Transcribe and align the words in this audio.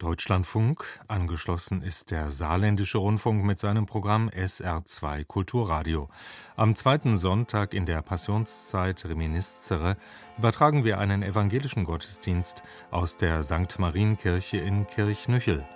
Deutschlandfunk. 0.00 0.98
Angeschlossen 1.08 1.82
ist 1.82 2.10
der 2.10 2.30
Saarländische 2.30 2.98
Rundfunk 2.98 3.44
mit 3.44 3.58
seinem 3.58 3.84
Programm 3.84 4.30
SR2 4.30 5.24
Kulturradio. 5.24 6.08
Am 6.56 6.74
zweiten 6.74 7.18
Sonntag 7.18 7.74
in 7.74 7.84
der 7.84 8.00
Passionszeit 8.00 9.04
Reminiscere 9.04 9.96
übertragen 10.38 10.84
wir 10.84 10.98
einen 10.98 11.22
evangelischen 11.22 11.84
Gottesdienst 11.84 12.62
aus 12.90 13.18
der 13.18 13.42
St. 13.42 13.78
Marienkirche 13.78 14.56
in 14.56 14.86
Kirchnüchel. 14.86 15.66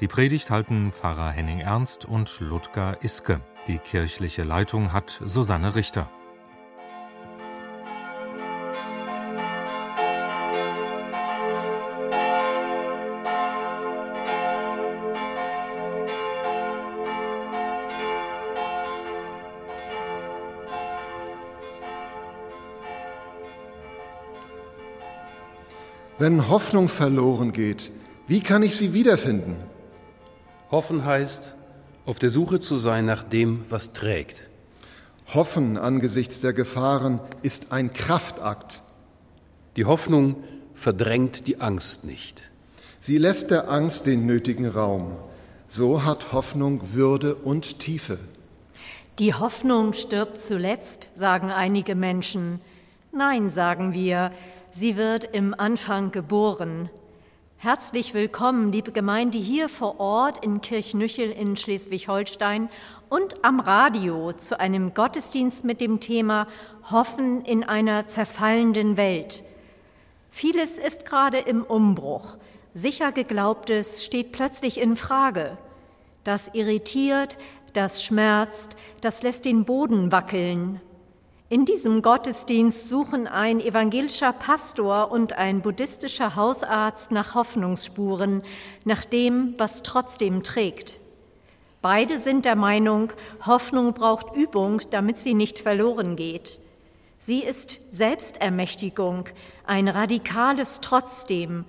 Die 0.00 0.08
Predigt 0.08 0.50
halten 0.50 0.90
Pfarrer 0.90 1.30
Henning 1.30 1.60
Ernst 1.60 2.04
und 2.04 2.40
Ludger 2.40 3.02
Iske. 3.04 3.40
Die 3.68 3.78
kirchliche 3.78 4.42
Leitung 4.42 4.92
hat 4.92 5.20
Susanne 5.24 5.76
Richter. 5.76 6.10
Wenn 26.20 26.50
Hoffnung 26.50 26.88
verloren 26.88 27.50
geht, 27.50 27.90
wie 28.26 28.42
kann 28.42 28.62
ich 28.62 28.76
sie 28.76 28.92
wiederfinden? 28.92 29.56
Hoffen 30.70 31.06
heißt, 31.06 31.54
auf 32.04 32.18
der 32.18 32.28
Suche 32.28 32.58
zu 32.58 32.76
sein 32.76 33.06
nach 33.06 33.22
dem, 33.22 33.64
was 33.70 33.94
trägt. 33.94 34.44
Hoffen 35.32 35.78
angesichts 35.78 36.42
der 36.42 36.52
Gefahren 36.52 37.20
ist 37.40 37.72
ein 37.72 37.94
Kraftakt. 37.94 38.82
Die 39.76 39.86
Hoffnung 39.86 40.36
verdrängt 40.74 41.46
die 41.46 41.62
Angst 41.62 42.04
nicht. 42.04 42.42
Sie 43.00 43.16
lässt 43.16 43.50
der 43.50 43.70
Angst 43.70 44.04
den 44.04 44.26
nötigen 44.26 44.68
Raum. 44.68 45.12
So 45.68 46.04
hat 46.04 46.34
Hoffnung 46.34 46.92
Würde 46.92 47.34
und 47.34 47.78
Tiefe. 47.78 48.18
Die 49.18 49.32
Hoffnung 49.32 49.94
stirbt 49.94 50.38
zuletzt, 50.38 51.08
sagen 51.14 51.50
einige 51.50 51.94
Menschen. 51.94 52.60
Nein, 53.10 53.48
sagen 53.48 53.94
wir, 53.94 54.32
sie 54.72 54.96
wird 54.96 55.24
im 55.24 55.54
Anfang 55.58 56.10
geboren. 56.10 56.90
Herzlich 57.56 58.14
willkommen, 58.14 58.72
liebe 58.72 58.92
Gemeinde, 58.92 59.36
hier 59.36 59.68
vor 59.68 60.00
Ort 60.00 60.44
in 60.44 60.60
Kirchnüchel 60.60 61.30
in 61.30 61.56
Schleswig-Holstein 61.56 62.70
und 63.08 63.44
am 63.44 63.60
Radio 63.60 64.32
zu 64.32 64.58
einem 64.58 64.94
Gottesdienst 64.94 65.64
mit 65.64 65.80
dem 65.80 66.00
Thema 66.00 66.46
Hoffen 66.90 67.44
in 67.44 67.64
einer 67.64 68.06
zerfallenden 68.06 68.96
Welt. 68.96 69.44
Vieles 70.30 70.78
ist 70.78 71.04
gerade 71.04 71.38
im 71.38 71.62
Umbruch. 71.62 72.38
Sicher 72.72 73.12
geglaubtes 73.12 74.04
steht 74.04 74.32
plötzlich 74.32 74.80
in 74.80 74.96
Frage. 74.96 75.58
Das 76.24 76.54
irritiert, 76.54 77.36
das 77.72 78.02
schmerzt, 78.02 78.76
das 79.00 79.22
lässt 79.22 79.44
den 79.44 79.64
Boden 79.64 80.12
wackeln. 80.12 80.80
In 81.52 81.64
diesem 81.64 82.00
Gottesdienst 82.00 82.88
suchen 82.88 83.26
ein 83.26 83.58
evangelischer 83.58 84.32
Pastor 84.32 85.10
und 85.10 85.32
ein 85.32 85.62
buddhistischer 85.62 86.36
Hausarzt 86.36 87.10
nach 87.10 87.34
Hoffnungsspuren, 87.34 88.42
nach 88.84 89.04
dem, 89.04 89.54
was 89.58 89.82
trotzdem 89.82 90.44
trägt. 90.44 91.00
Beide 91.82 92.20
sind 92.20 92.44
der 92.44 92.54
Meinung, 92.54 93.12
Hoffnung 93.44 93.94
braucht 93.94 94.36
Übung, 94.36 94.80
damit 94.90 95.18
sie 95.18 95.34
nicht 95.34 95.58
verloren 95.58 96.14
geht. 96.14 96.60
Sie 97.18 97.40
ist 97.40 97.80
Selbstermächtigung, 97.90 99.24
ein 99.66 99.88
radikales 99.88 100.80
Trotzdem, 100.80 101.64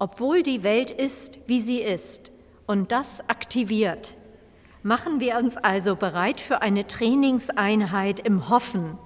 obwohl 0.00 0.42
die 0.42 0.64
Welt 0.64 0.90
ist, 0.90 1.38
wie 1.46 1.60
sie 1.60 1.78
ist, 1.78 2.32
und 2.66 2.90
das 2.90 3.20
aktiviert. 3.28 4.16
Machen 4.82 5.20
wir 5.20 5.36
uns 5.36 5.58
also 5.58 5.94
bereit 5.94 6.40
für 6.40 6.60
eine 6.60 6.88
Trainingseinheit 6.88 8.18
im 8.18 8.48
Hoffen, 8.48 8.98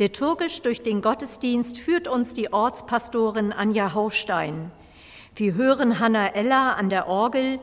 Liturgisch 0.00 0.62
durch 0.62 0.80
den 0.80 1.02
Gottesdienst 1.02 1.78
führt 1.78 2.08
uns 2.08 2.32
die 2.32 2.54
Ortspastorin 2.54 3.52
Anja 3.52 3.92
Haustein. 3.92 4.72
Wir 5.36 5.52
hören 5.52 6.00
Hanna 6.00 6.28
Eller 6.28 6.78
an 6.78 6.88
der 6.88 7.06
Orgel, 7.06 7.60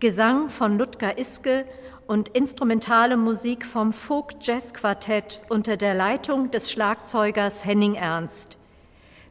Gesang 0.00 0.48
von 0.48 0.78
Ludger 0.78 1.16
Iske 1.16 1.64
und 2.08 2.30
instrumentale 2.30 3.16
Musik 3.16 3.64
vom 3.64 3.92
Folk 3.92 4.32
Jazz 4.40 4.74
Quartett 4.74 5.40
unter 5.48 5.76
der 5.76 5.94
Leitung 5.94 6.50
des 6.50 6.72
Schlagzeugers 6.72 7.64
Henning 7.64 7.94
Ernst. 7.94 8.58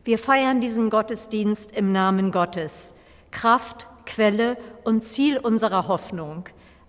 Wir 0.05 0.17
feiern 0.17 0.61
diesen 0.61 0.89
Gottesdienst 0.89 1.73
im 1.73 1.91
Namen 1.91 2.31
Gottes, 2.31 2.93
Kraft, 3.31 3.85
Quelle 4.05 4.57
und 4.85 5.03
Ziel 5.03 5.39
unserer 5.39 5.89
Hoffnung. 5.89 6.45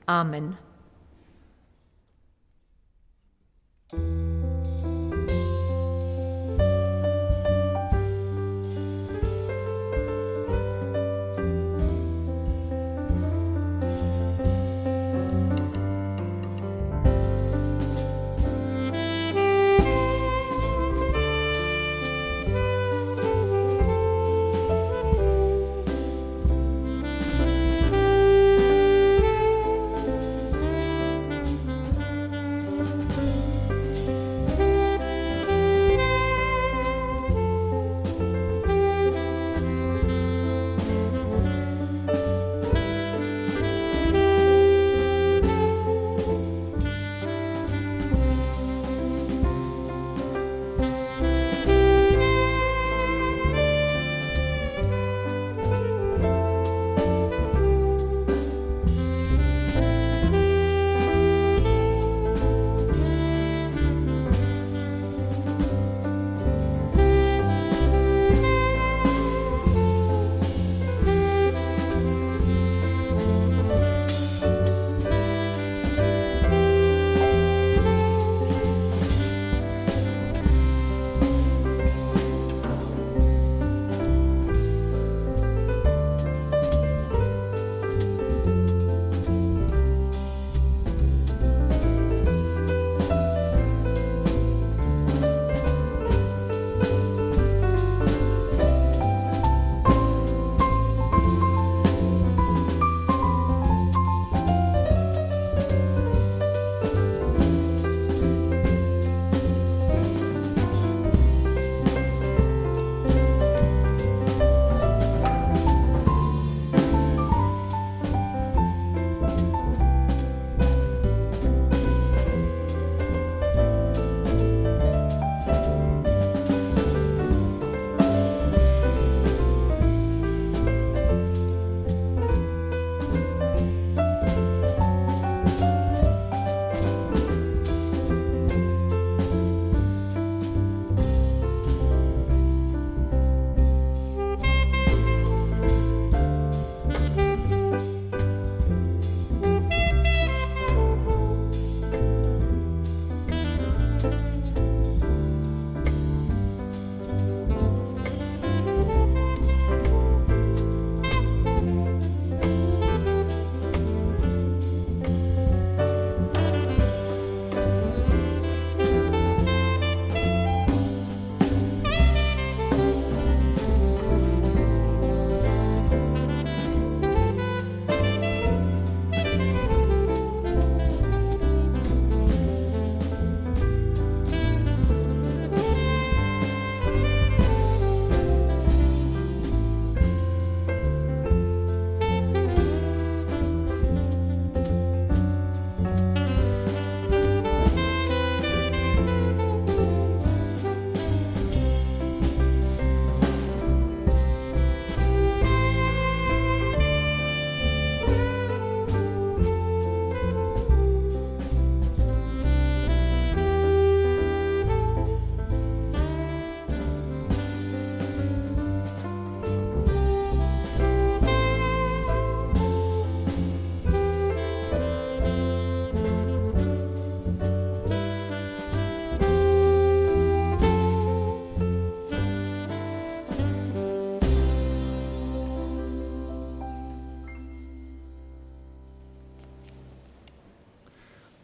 Amen. 0.07 0.57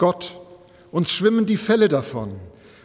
Gott, 0.02 0.36
uns 0.90 1.12
schwimmen 1.12 1.46
die 1.46 1.56
Fälle 1.56 1.86
davon. 1.86 2.32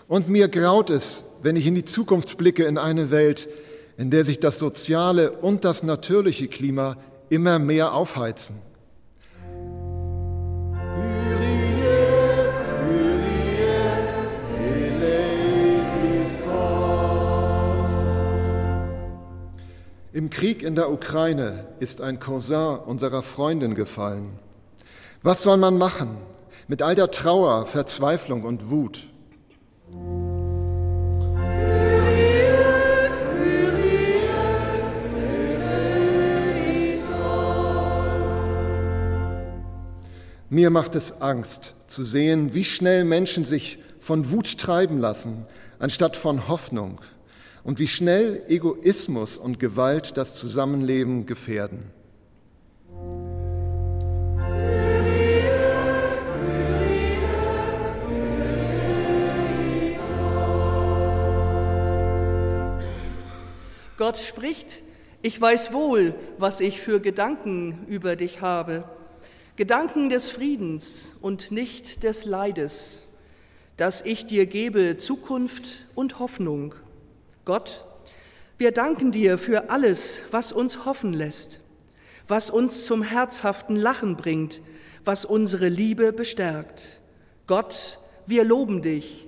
Und 0.08 0.30
mir 0.30 0.50
graut 0.50 0.92
es, 0.92 1.24
wenn 1.42 1.56
ich 1.56 1.66
in 1.66 1.74
die 1.74 1.84
Zukunft 1.84 2.38
blicke, 2.38 2.66
in 2.66 2.78
eine 2.78 3.10
Welt, 3.10 3.50
in 3.98 4.12
der 4.12 4.24
sich 4.24 4.40
das 4.40 4.60
soziale 4.60 5.32
und 5.32 5.66
das 5.66 5.82
natürliche 5.82 6.48
Klima 6.48 6.96
immer 7.30 7.58
mehr 7.58 7.94
aufheizen. 7.94 8.58
Im 20.14 20.30
Krieg 20.30 20.62
in 20.62 20.76
der 20.76 20.92
Ukraine 20.92 21.66
ist 21.80 22.00
ein 22.00 22.20
Cousin 22.20 22.78
unserer 22.86 23.24
Freundin 23.24 23.74
gefallen. 23.74 24.38
Was 25.24 25.42
soll 25.42 25.58
man 25.58 25.80
machen 25.80 26.10
mit 26.68 26.82
all 26.82 26.96
der 26.96 27.12
Trauer, 27.12 27.66
Verzweiflung 27.66 28.44
und 28.44 28.70
Wut? 28.70 29.08
Mir 40.50 40.70
macht 40.70 40.96
es 40.96 41.22
Angst 41.22 41.76
zu 41.88 42.04
sehen, 42.04 42.54
wie 42.54 42.64
schnell 42.64 43.04
Menschen 43.04 43.44
sich 43.44 43.80
von 44.00 44.32
Wut 44.32 44.58
treiben 44.58 44.98
lassen, 44.98 45.46
anstatt 45.80 46.16
von 46.16 46.48
Hoffnung 46.48 47.02
und 47.64 47.80
wie 47.80 47.88
schnell 47.88 48.44
Egoismus 48.48 49.38
und 49.38 49.60
Gewalt 49.60 50.16
das 50.16 50.36
Zusammenleben 50.36 51.26
gefährden. 51.26 51.97
Gott 63.98 64.20
spricht, 64.20 64.84
ich 65.24 65.42
weiß 65.42 65.74
wohl, 65.74 66.14
was 66.38 66.62
ich 66.62 66.80
für 66.80 67.00
Gedanken 67.00 67.86
über 67.88 68.16
dich 68.16 68.42
habe. 68.42 68.84
Gedanken 69.56 70.10
des 70.10 70.30
Friedens 70.30 71.16
und 71.20 71.52
nicht 71.52 72.04
des 72.04 72.26
Leides, 72.26 73.08
dass 73.76 74.04
ich 74.04 74.28
dir 74.28 74.46
gebe 74.46 74.98
Zukunft 74.98 75.88
und 75.96 76.20
Hoffnung. 76.20 76.76
Gott, 77.44 77.86
wir 78.60 78.72
danken 78.72 79.12
dir 79.12 79.40
für 79.40 79.72
alles, 79.72 80.24
was 80.30 80.52
uns 80.52 80.86
hoffen 80.86 81.14
lässt, 81.14 81.60
was 82.28 82.52
uns 82.52 82.86
zum 82.86 83.02
herzhaften 83.02 83.76
Lachen 83.76 84.16
bringt, 84.16 84.62
was 85.06 85.26
unsere 85.26 85.70
Liebe 85.70 86.14
bestärkt. 86.14 87.02
Gott, 87.48 87.98
wir 88.28 88.44
loben 88.44 88.84
dich. 88.84 89.27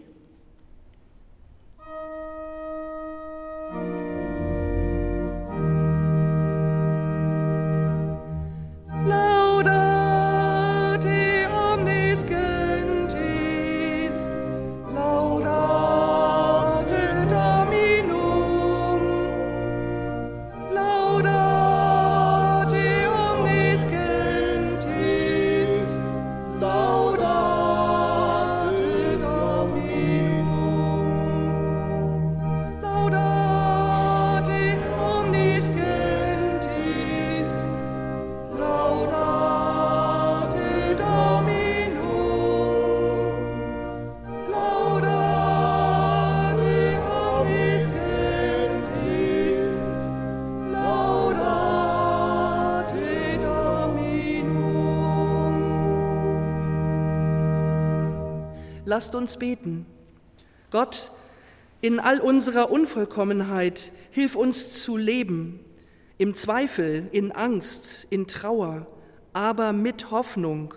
Lasst 58.89 59.13
uns 59.13 59.37
beten. 59.37 59.85
Gott, 60.71 61.11
in 61.79 61.99
all 61.99 62.19
unserer 62.19 62.71
Unvollkommenheit, 62.71 63.91
hilf 64.09 64.35
uns 64.35 64.81
zu 64.81 64.97
leben, 64.97 65.59
im 66.17 66.33
Zweifel, 66.33 67.07
in 67.11 67.31
Angst, 67.31 68.07
in 68.09 68.25
Trauer, 68.25 68.87
aber 69.31 69.73
mit 69.73 70.09
Hoffnung. 70.09 70.73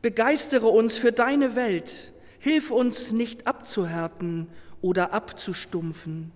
Begeistere 0.00 0.68
uns 0.68 0.96
für 0.96 1.10
deine 1.10 1.56
Welt, 1.56 2.12
hilf 2.38 2.70
uns 2.70 3.10
nicht 3.10 3.48
abzuhärten 3.48 4.46
oder 4.80 5.12
abzustumpfen. 5.12 6.30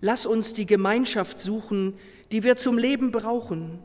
Lass 0.00 0.26
uns 0.26 0.52
die 0.52 0.66
Gemeinschaft 0.66 1.40
suchen, 1.40 1.94
die 2.30 2.44
wir 2.44 2.56
zum 2.56 2.78
Leben 2.78 3.10
brauchen, 3.10 3.80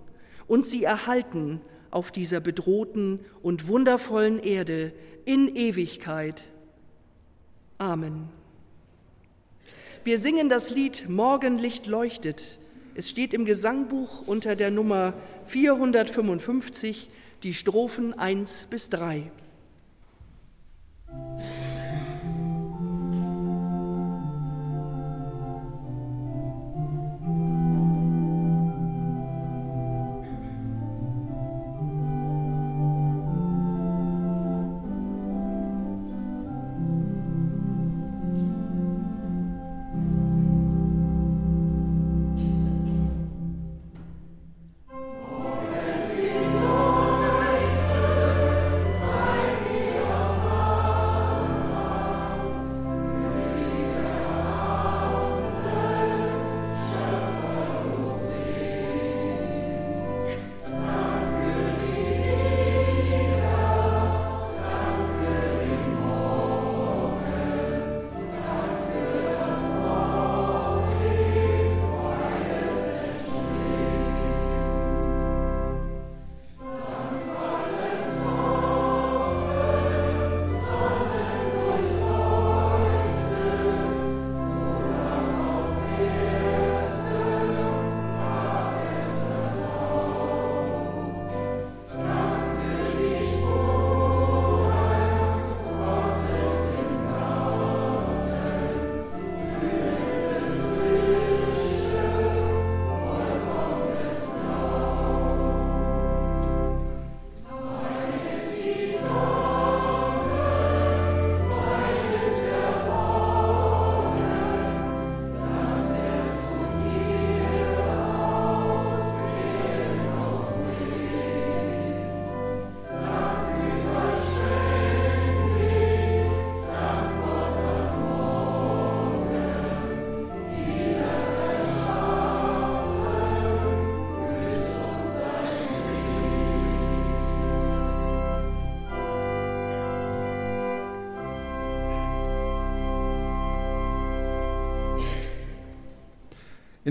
und 0.48 0.68
sie 0.68 0.84
erhalten 0.84 1.60
auf 1.90 2.12
dieser 2.12 2.40
bedrohten 2.40 3.20
und 3.42 3.68
wundervollen 3.68 4.38
Erde 4.38 4.94
in 5.26 5.56
Ewigkeit. 5.56 6.51
Amen. 7.82 8.30
Wir 10.04 10.20
singen 10.20 10.50
das 10.50 10.70
Lied 10.70 11.10
Morgenlicht 11.10 11.88
leuchtet. 11.88 12.60
Es 12.94 13.10
steht 13.10 13.34
im 13.34 13.44
Gesangbuch 13.44 14.22
unter 14.28 14.56
der 14.56 14.70
Nummer 14.70 15.16
455, 15.46 17.10
die 17.42 17.56
Strophen 17.56 18.14
1 18.14 18.68
bis 18.70 18.92
3. 18.92 19.32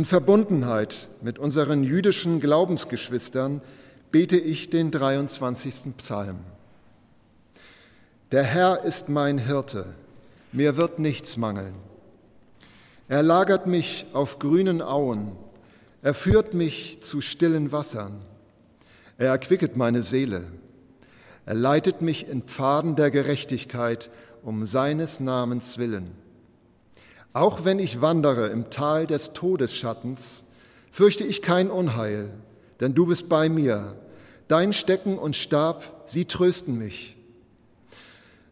In 0.01 0.07
Verbundenheit 0.07 1.11
mit 1.21 1.39
unseren 1.39 1.85
jüdischen 1.85 2.41
Glaubensgeschwistern 2.41 3.61
bete 4.11 4.39
ich 4.39 4.71
den 4.71 4.91
23. 4.91 5.95
Psalm. 5.99 6.39
Der 8.33 8.43
Herr 8.43 8.83
ist 8.83 9.11
mein 9.11 9.37
Hirte, 9.37 9.95
mir 10.53 10.79
wird 10.79 11.01
nichts 11.01 11.37
mangeln. 11.37 11.75
Er 13.09 13.23
lagert 13.23 13.67
mich 13.67 14.07
auf 14.15 14.39
grünen 14.39 14.81
Auen, 14.81 15.33
er 16.01 16.15
führt 16.15 16.55
mich 16.55 17.03
zu 17.03 17.21
stillen 17.21 17.71
Wassern. 17.71 18.23
Er 19.19 19.29
erquicket 19.33 19.77
meine 19.77 20.01
Seele. 20.01 20.45
Er 21.45 21.57
leitet 21.57 22.01
mich 22.01 22.27
in 22.27 22.45
Pfaden 22.45 22.97
der 22.97 23.11
Gerechtigkeit 23.11 24.09
um 24.43 24.65
seines 24.65 25.21
Namens 25.21 25.77
willen. 25.77 26.13
Auch 27.33 27.65
wenn 27.65 27.79
ich 27.79 28.01
wandere 28.01 28.49
im 28.49 28.71
Tal 28.71 29.07
des 29.07 29.33
Todesschattens, 29.33 30.43
fürchte 30.91 31.25
ich 31.25 31.43
kein 31.43 31.71
Unheil, 31.71 32.31
denn 32.81 32.95
du 32.95 33.07
bist 33.07 33.29
bei 33.29 33.49
mir. 33.49 33.95
Dein 34.49 34.73
Stecken 34.73 35.17
und 35.17 35.37
Stab, 35.37 36.05
sie 36.07 36.25
trösten 36.25 36.77
mich. 36.77 37.17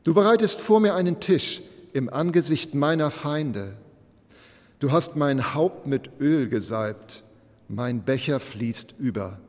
Du 0.04 0.14
bereitest 0.14 0.60
vor 0.60 0.78
mir 0.78 0.94
einen 0.94 1.18
Tisch 1.18 1.60
im 1.92 2.08
Angesicht 2.08 2.74
meiner 2.74 3.10
Feinde. 3.10 3.76
Du 4.78 4.92
hast 4.92 5.16
mein 5.16 5.54
Haupt 5.54 5.88
mit 5.88 6.10
Öl 6.20 6.48
gesalbt, 6.48 7.24
mein 7.66 8.02
Becher 8.04 8.38
fließt 8.38 8.94
über. 8.98 9.40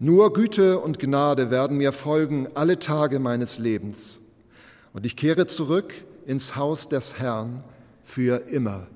Nur 0.00 0.32
Güte 0.32 0.80
und 0.80 0.98
Gnade 0.98 1.52
werden 1.52 1.76
mir 1.76 1.92
folgen 1.92 2.48
alle 2.54 2.80
Tage 2.80 3.20
meines 3.20 3.58
Lebens, 3.58 4.20
und 4.92 5.06
ich 5.06 5.14
kehre 5.14 5.46
zurück 5.46 5.94
ins 6.26 6.56
Haus 6.56 6.88
des 6.88 7.20
Herrn 7.20 7.62
für 8.08 8.36
immer. 8.48 8.86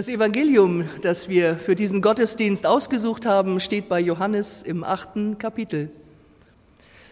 Das 0.00 0.08
Evangelium, 0.08 0.88
das 1.02 1.28
wir 1.28 1.56
für 1.56 1.74
diesen 1.74 2.00
Gottesdienst 2.00 2.66
ausgesucht 2.66 3.26
haben, 3.26 3.60
steht 3.60 3.90
bei 3.90 4.00
Johannes 4.00 4.62
im 4.62 4.82
achten 4.82 5.36
Kapitel. 5.36 5.90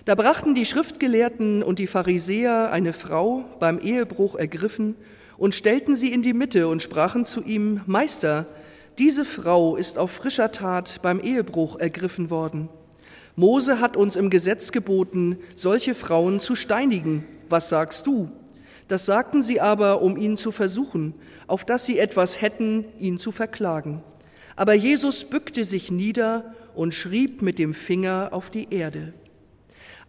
Da 0.07 0.15
brachten 0.15 0.55
die 0.55 0.65
Schriftgelehrten 0.65 1.63
und 1.63 1.81
die 1.81 1.87
Pharisäer 1.87 2.73
eine 2.73 2.95
Frau 2.95 3.45
beim 3.61 3.79
Ehebruch 3.79 4.37
ergriffen 4.37 4.95
und 5.37 5.55
stellten 5.55 5.97
sie 5.97 6.11
in 6.11 6.23
die 6.23 6.33
Mitte 6.33 6.67
und 6.67 6.81
sprachen 6.81 7.27
zu 7.27 7.43
ihm, 7.43 7.83
Meister, 7.85 8.47
diese 8.97 9.27
Frau 9.27 9.77
ist 9.77 9.99
auf 9.99 10.11
frischer 10.11 10.51
Tat 10.51 11.01
beim 11.03 11.21
Ehebruch 11.21 11.79
ergriffen 11.79 12.31
worden. 12.31 12.71
Mose 13.37 13.83
hat 13.83 13.99
uns 13.99 14.17
im 14.17 14.31
Gesetz 14.31 14.73
geboten, 14.73 15.37
solche 15.57 15.95
Frauen 15.95 16.41
zu 16.41 16.57
steinigen. 16.57 17.27
Was 17.51 17.69
sagst 17.69 18.07
du? 18.07 18.31
Das 18.89 19.05
sagten 19.05 19.43
sie 19.43 19.61
aber, 19.61 20.03
um 20.03 20.17
ihn 20.17 20.37
zu 20.37 20.51
versuchen, 20.51 21.15
auf 21.47 21.65
dass 21.65 21.85
sie 21.85 21.99
etwas 21.99 22.41
hätten, 22.41 22.87
ihn 22.99 23.19
zu 23.19 23.31
verklagen. 23.31 24.03
Aber 24.57 24.75
Jesus 24.75 25.25
bückte 25.25 25.65
sich 25.65 25.91
nieder 25.91 26.55
und 26.75 26.95
schrieb 26.95 27.43
mit 27.43 27.59
dem 27.59 27.75
Finger 27.75 28.31
auf 28.33 28.51
die 28.51 28.69
Erde. 28.71 29.13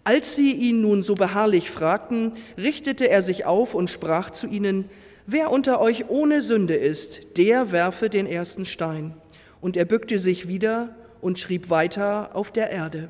Als 0.05 0.35
sie 0.35 0.53
ihn 0.53 0.81
nun 0.81 1.03
so 1.03 1.13
beharrlich 1.13 1.69
fragten, 1.69 2.31
richtete 2.57 3.09
er 3.09 3.21
sich 3.21 3.45
auf 3.45 3.75
und 3.75 3.89
sprach 3.89 4.31
zu 4.31 4.47
ihnen, 4.47 4.85
Wer 5.27 5.51
unter 5.51 5.79
euch 5.79 6.09
ohne 6.09 6.41
Sünde 6.41 6.73
ist, 6.73 7.37
der 7.37 7.71
werfe 7.71 8.09
den 8.09 8.25
ersten 8.25 8.65
Stein. 8.65 9.13
Und 9.61 9.77
er 9.77 9.85
bückte 9.85 10.17
sich 10.17 10.47
wieder 10.47 10.95
und 11.21 11.37
schrieb 11.37 11.69
weiter 11.69 12.31
auf 12.33 12.51
der 12.51 12.71
Erde. 12.71 13.09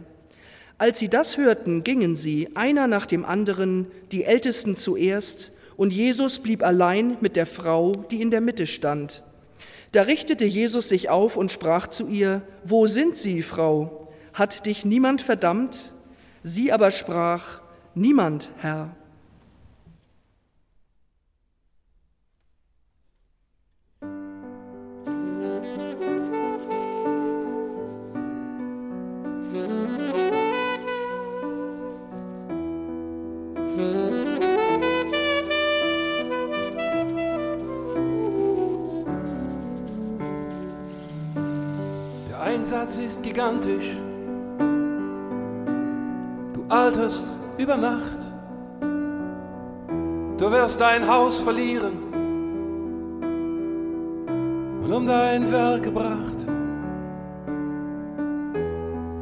Als 0.78 1.00
sie 1.00 1.08
das 1.08 1.38
hörten, 1.38 1.86
gingen 1.86 2.18
sie, 2.18 2.50
einer 2.56 2.88
nach 2.88 3.06
dem 3.06 3.24
anderen, 3.24 3.88
die 4.12 4.26
Ältesten 4.26 4.76
zuerst, 4.76 5.54
und 5.80 5.94
Jesus 5.94 6.40
blieb 6.40 6.62
allein 6.62 7.16
mit 7.22 7.38
der 7.38 7.46
Frau, 7.46 7.94
die 7.94 8.22
in 8.22 8.32
der 8.32 8.42
Mitte 8.42 8.68
stand. 8.68 9.24
Da 9.94 10.02
richtete 10.02 10.44
Jesus 10.44 10.90
sich 10.90 11.10
auf 11.10 11.38
und 11.38 11.54
sprach 11.54 11.88
zu 11.88 12.10
ihr, 12.10 12.42
Wo 12.66 12.86
sind 12.86 13.16
Sie, 13.16 13.42
Frau? 13.42 14.10
Hat 14.34 14.66
dich 14.66 14.84
niemand 14.84 15.22
verdammt? 15.22 15.94
Sie 16.44 16.74
aber 16.74 16.92
sprach, 16.92 17.62
Niemand, 17.96 18.52
Herr. 18.58 18.94
Einsatz 42.60 42.98
ist 42.98 43.24
gigantisch. 43.24 43.96
Du 46.54 46.66
alterst 46.68 47.32
über 47.58 47.78
Nacht. 47.78 48.18
Du 50.38 50.52
wirst 50.52 50.82
dein 50.82 51.08
Haus 51.08 51.40
verlieren 51.40 51.94
und 54.84 54.92
um 54.92 55.06
dein 55.08 55.50
Werk 55.50 55.84
gebracht. 55.84 56.36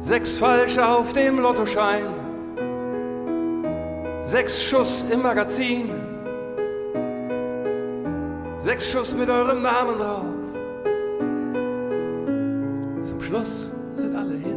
Sechs 0.00 0.38
falsche 0.38 0.84
auf 0.84 1.12
dem 1.12 1.38
Lottoschein, 1.38 2.06
sechs 4.24 4.64
Schuss 4.64 5.04
im 5.12 5.22
Magazin, 5.22 5.90
sechs 8.58 8.90
Schuss 8.90 9.16
mit 9.16 9.30
eurem 9.30 9.62
Namen 9.62 9.96
drauf. 9.96 10.37
Schluss 13.28 13.70
sind 13.94 14.16
alle 14.16 14.36
hin. 14.36 14.56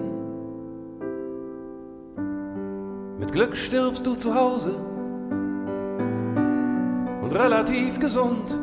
Mit 3.19 3.33
Glück 3.33 3.53
stirbst 3.53 4.07
du 4.07 4.15
zu 4.15 4.33
Hause 4.33 4.77
und 7.21 7.33
relativ 7.33 7.99
gesund. 7.99 8.57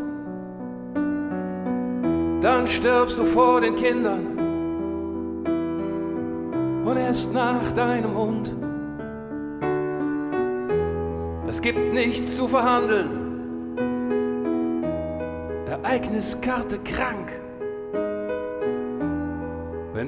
Dann 2.40 2.66
stirbst 2.66 3.18
du 3.18 3.24
vor 3.26 3.60
den 3.60 3.76
Kindern 3.76 4.38
und 6.86 6.96
erst 6.96 7.34
nach 7.34 7.70
deinem 7.72 8.16
Hund. 8.16 8.56
Es 11.48 11.60
gibt 11.60 11.92
nichts 11.92 12.34
zu 12.34 12.48
verhandeln. 12.48 13.10
Ereigniskarte 15.66 16.78
krank. 16.78 17.30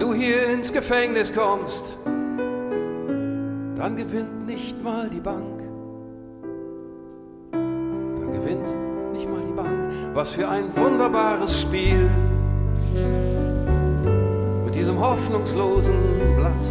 Du 0.00 0.14
hier 0.14 0.48
ins 0.48 0.72
Gefängnis 0.72 1.34
kommst, 1.34 1.98
dann 3.76 3.96
gewinnt 3.96 4.46
nicht 4.46 4.82
mal 4.82 5.10
die 5.10 5.20
Bank. 5.20 5.60
Dann 7.52 8.32
gewinnt 8.32 8.66
nicht 9.12 9.28
mal 9.28 9.42
die 9.46 9.52
Bank. 9.52 9.92
Was 10.14 10.32
für 10.32 10.48
ein 10.48 10.74
wunderbares 10.74 11.60
Spiel 11.60 12.08
mit 14.64 14.74
diesem 14.74 14.98
hoffnungslosen 14.98 15.94
Blatt. 16.36 16.64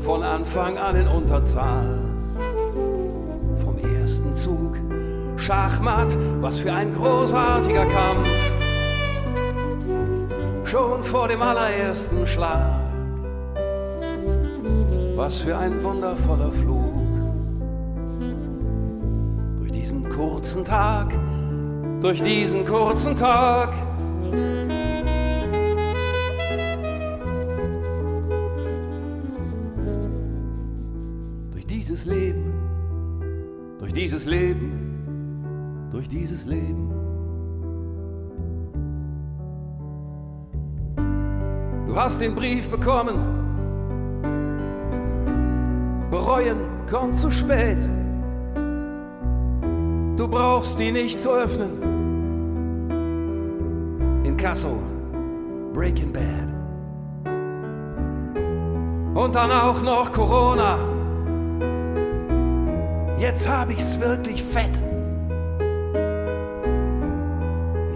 Von 0.00 0.24
Anfang 0.24 0.76
an 0.76 0.96
in 0.96 1.06
Unterzahl, 1.06 2.00
vom 3.56 3.78
ersten 3.78 4.34
Zug 4.34 4.76
Schachmatt, 5.36 6.16
was 6.40 6.58
für 6.58 6.72
ein 6.72 6.92
großartiger 6.92 7.86
Kampf 7.86 8.28
schon 10.76 11.02
vor 11.02 11.26
dem 11.26 11.40
allerersten 11.40 12.26
Schlag. 12.26 12.80
Was 15.16 15.40
für 15.40 15.56
ein 15.56 15.82
wundervoller 15.82 16.52
Flug 16.52 16.92
durch 19.58 19.72
diesen 19.72 20.06
kurzen 20.10 20.64
Tag, 20.64 21.18
durch 22.02 22.20
diesen 22.20 22.66
kurzen 22.66 23.16
Tag. 23.16 23.72
Durch 31.52 31.66
dieses 31.66 32.04
Leben, 32.04 32.52
durch 33.78 33.94
dieses 33.94 34.26
Leben, 34.26 35.88
durch 35.90 36.06
dieses 36.06 36.44
Leben. 36.44 36.75
Hast 42.06 42.20
den 42.20 42.36
Brief 42.36 42.70
bekommen. 42.70 43.16
Bereuen 46.08 46.58
kommt 46.88 47.16
zu 47.16 47.32
spät. 47.32 47.78
Du 50.16 50.28
brauchst 50.28 50.78
ihn 50.78 50.92
nicht 50.94 51.20
zu 51.20 51.30
öffnen. 51.30 51.82
In 54.22 54.36
Kasso, 54.36 54.78
Breaking 55.74 56.12
Bad. 56.12 56.48
Und 59.16 59.34
dann 59.34 59.50
auch 59.50 59.82
noch 59.82 60.12
Corona. 60.12 60.78
Jetzt 63.18 63.50
hab 63.50 63.68
ich's 63.68 63.98
wirklich 63.98 64.44
fett. 64.44 64.80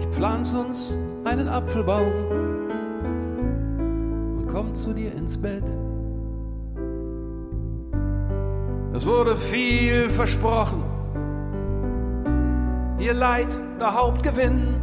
Ich 0.01 0.07
pflanz 0.07 0.53
uns 0.53 0.97
einen 1.23 1.47
Apfelbaum 1.47 2.30
kommt 4.61 4.77
zu 4.77 4.93
dir 4.93 5.11
ins 5.15 5.39
Bett. 5.39 5.63
Es 8.93 9.07
wurde 9.07 9.35
viel 9.35 10.07
versprochen, 10.07 10.83
ihr 12.99 13.15
Leid 13.15 13.59
der 13.79 13.95
Hauptgewinn. 13.95 14.75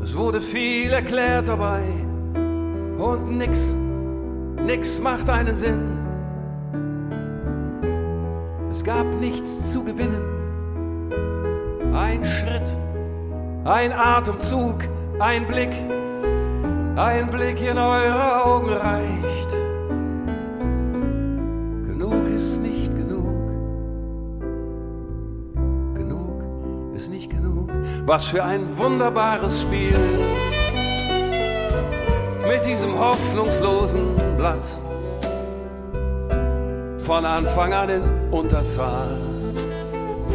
Es 0.00 0.16
wurde 0.16 0.40
viel 0.40 0.92
erklärt 0.92 1.48
dabei 1.48 1.82
und 2.98 3.36
nix, 3.36 3.74
nix 4.64 5.00
macht 5.00 5.28
einen 5.28 5.56
Sinn. 5.56 5.98
Es 8.70 8.84
gab 8.84 9.06
nichts 9.18 9.72
zu 9.72 9.82
gewinnen. 9.82 10.22
Ein 11.92 12.24
Schritt, 12.24 12.72
ein 13.64 13.90
Atemzug, 13.90 14.84
ein 15.18 15.48
Blick 15.48 15.72
ein 17.00 17.30
Blick 17.30 17.62
in 17.62 17.78
eure 17.78 18.44
Augen 18.44 18.68
reicht. 18.68 19.50
Genug 21.86 22.28
ist 22.28 22.60
nicht 22.60 22.94
genug. 22.94 23.48
Genug 25.94 26.42
ist 26.94 27.08
nicht 27.08 27.30
genug. 27.30 27.70
Was 28.04 28.26
für 28.26 28.44
ein 28.44 28.76
wunderbares 28.76 29.62
Spiel 29.62 29.98
mit 32.46 32.66
diesem 32.66 32.98
hoffnungslosen 32.98 34.16
Blatt. 34.36 34.68
Von 36.98 37.24
Anfang 37.24 37.72
an 37.72 37.88
in 37.88 38.02
Unterzahl, 38.30 39.16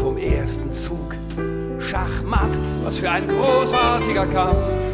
vom 0.01 0.17
ersten 0.17 0.73
Zug 0.73 1.13
Schachmatt, 1.77 2.57
was 2.83 2.97
für 2.97 3.11
ein 3.11 3.27
großartiger 3.27 4.25
Kampf. 4.25 4.84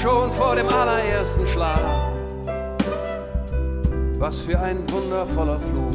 Schon 0.00 0.32
vor 0.32 0.54
dem 0.54 0.68
allerersten 0.68 1.44
Schlag, 1.44 1.80
was 4.20 4.42
für 4.42 4.56
ein 4.60 4.88
wundervoller 4.92 5.58
Flug. 5.58 5.90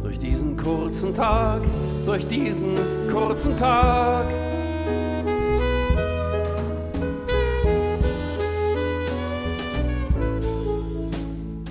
Durch 0.00 0.20
diesen 0.20 0.56
kurzen 0.56 1.12
Tag, 1.12 1.62
durch 2.06 2.28
diesen 2.28 2.76
kurzen 3.10 3.56
Tag. 3.56 4.26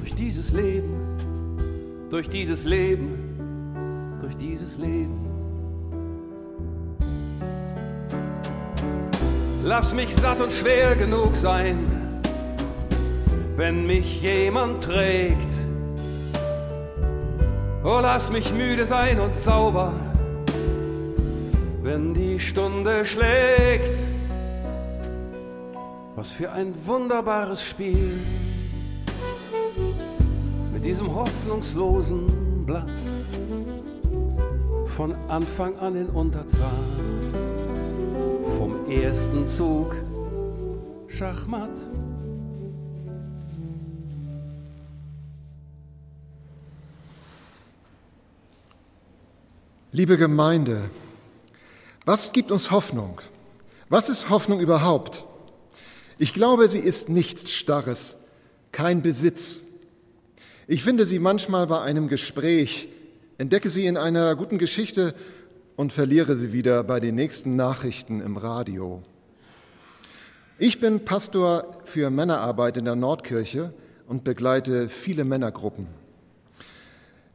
Durch 0.01 0.13
dieses 0.15 0.51
Leben, 0.51 0.99
durch 2.09 2.27
dieses 2.27 2.65
Leben, 2.65 3.26
Lass 9.67 9.93
mich 9.93 10.15
satt 10.15 10.39
und 10.39 10.53
schwer 10.53 10.95
genug 10.95 11.35
sein, 11.35 11.77
wenn 13.57 13.85
mich 13.85 14.21
jemand 14.21 14.81
trägt. 14.81 15.51
Oh, 17.83 17.99
lass 18.01 18.31
mich 18.31 18.53
müde 18.53 18.85
sein 18.85 19.19
und 19.19 19.35
sauber, 19.35 19.91
wenn 21.83 22.13
die 22.13 22.39
Stunde 22.39 23.03
schlägt. 23.03 23.91
Was 26.15 26.31
für 26.31 26.49
ein 26.53 26.73
wunderbares 26.85 27.61
Spiel 27.61 28.21
mit 30.71 30.85
diesem 30.85 31.13
hoffnungslosen 31.13 32.65
Blatt 32.65 32.99
von 34.85 35.13
Anfang 35.27 35.77
an 35.79 35.97
in 35.97 36.09
Unterzahl 36.09 37.16
ersten 38.89 39.45
Zug 39.45 39.95
Schachmatt. 41.09 41.77
Liebe 49.91 50.17
Gemeinde, 50.17 50.89
was 52.05 52.31
gibt 52.31 52.49
uns 52.49 52.71
Hoffnung? 52.71 53.19
Was 53.89 54.07
ist 54.07 54.29
Hoffnung 54.29 54.61
überhaupt? 54.61 55.25
Ich 56.17 56.33
glaube, 56.33 56.69
sie 56.69 56.79
ist 56.79 57.09
nichts 57.09 57.51
Starres, 57.51 58.15
kein 58.71 59.01
Besitz. 59.01 59.63
Ich 60.65 60.81
finde 60.83 61.05
sie 61.05 61.19
manchmal 61.19 61.67
bei 61.67 61.81
einem 61.81 62.07
Gespräch, 62.07 62.87
entdecke 63.37 63.69
sie 63.69 63.85
in 63.85 63.97
einer 63.97 64.33
guten 64.37 64.57
Geschichte 64.57 65.13
und 65.77 65.93
verliere 65.93 66.35
sie 66.35 66.51
wieder 66.51 66.83
bei 66.83 66.99
den 66.99 67.15
nächsten 67.15 67.55
Nachrichten 67.55 68.19
im 68.19 68.35
Radio. 68.35 69.03
Ich 70.57 70.79
bin 70.79 71.05
Pastor 71.05 71.77
für 71.85 72.09
Männerarbeit 72.09 72.77
in 72.77 72.85
der 72.85 72.95
Nordkirche 72.95 73.71
und 74.07 74.23
begleite 74.23 74.89
viele 74.89 75.23
Männergruppen. 75.23 75.87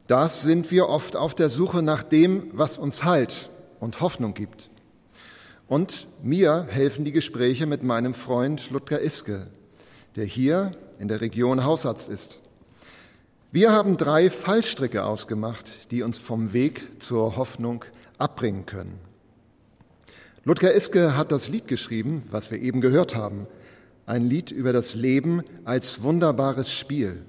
Das 0.07 0.41
sind 0.41 0.69
wir 0.71 0.89
oft 0.89 1.15
auf 1.15 1.33
der 1.33 1.49
Suche 1.49 1.81
nach 1.81 2.03
dem, 2.03 2.49
was 2.51 2.77
uns 2.77 3.05
Halt 3.05 3.49
und 3.79 4.01
Hoffnung 4.01 4.33
gibt. 4.33 4.69
Und 5.69 6.07
mir 6.21 6.67
helfen 6.69 7.05
die 7.05 7.13
Gespräche 7.13 7.65
mit 7.65 7.81
meinem 7.81 8.13
Freund 8.13 8.69
Ludger 8.71 8.99
Iske, 8.99 9.47
der 10.17 10.25
hier 10.25 10.73
in 10.99 11.07
der 11.07 11.21
Region 11.21 11.63
Hausarzt 11.63 12.09
ist. 12.09 12.41
Wir 13.53 13.71
haben 13.71 13.95
drei 13.95 14.29
Fallstricke 14.29 15.05
ausgemacht, 15.05 15.91
die 15.91 16.03
uns 16.03 16.17
vom 16.17 16.51
Weg 16.51 17.01
zur 17.01 17.37
Hoffnung 17.37 17.85
abbringen 18.17 18.65
können. 18.65 18.99
Ludger 20.45 20.73
Iske 20.73 21.15
hat 21.15 21.31
das 21.31 21.47
Lied 21.47 21.67
geschrieben, 21.67 22.23
was 22.29 22.51
wir 22.51 22.61
eben 22.61 22.81
gehört 22.81 23.15
haben, 23.15 23.47
ein 24.05 24.25
Lied 24.25 24.51
über 24.51 24.73
das 24.73 24.93
Leben 24.93 25.43
als 25.63 26.03
wunderbares 26.03 26.73
Spiel. 26.73 27.23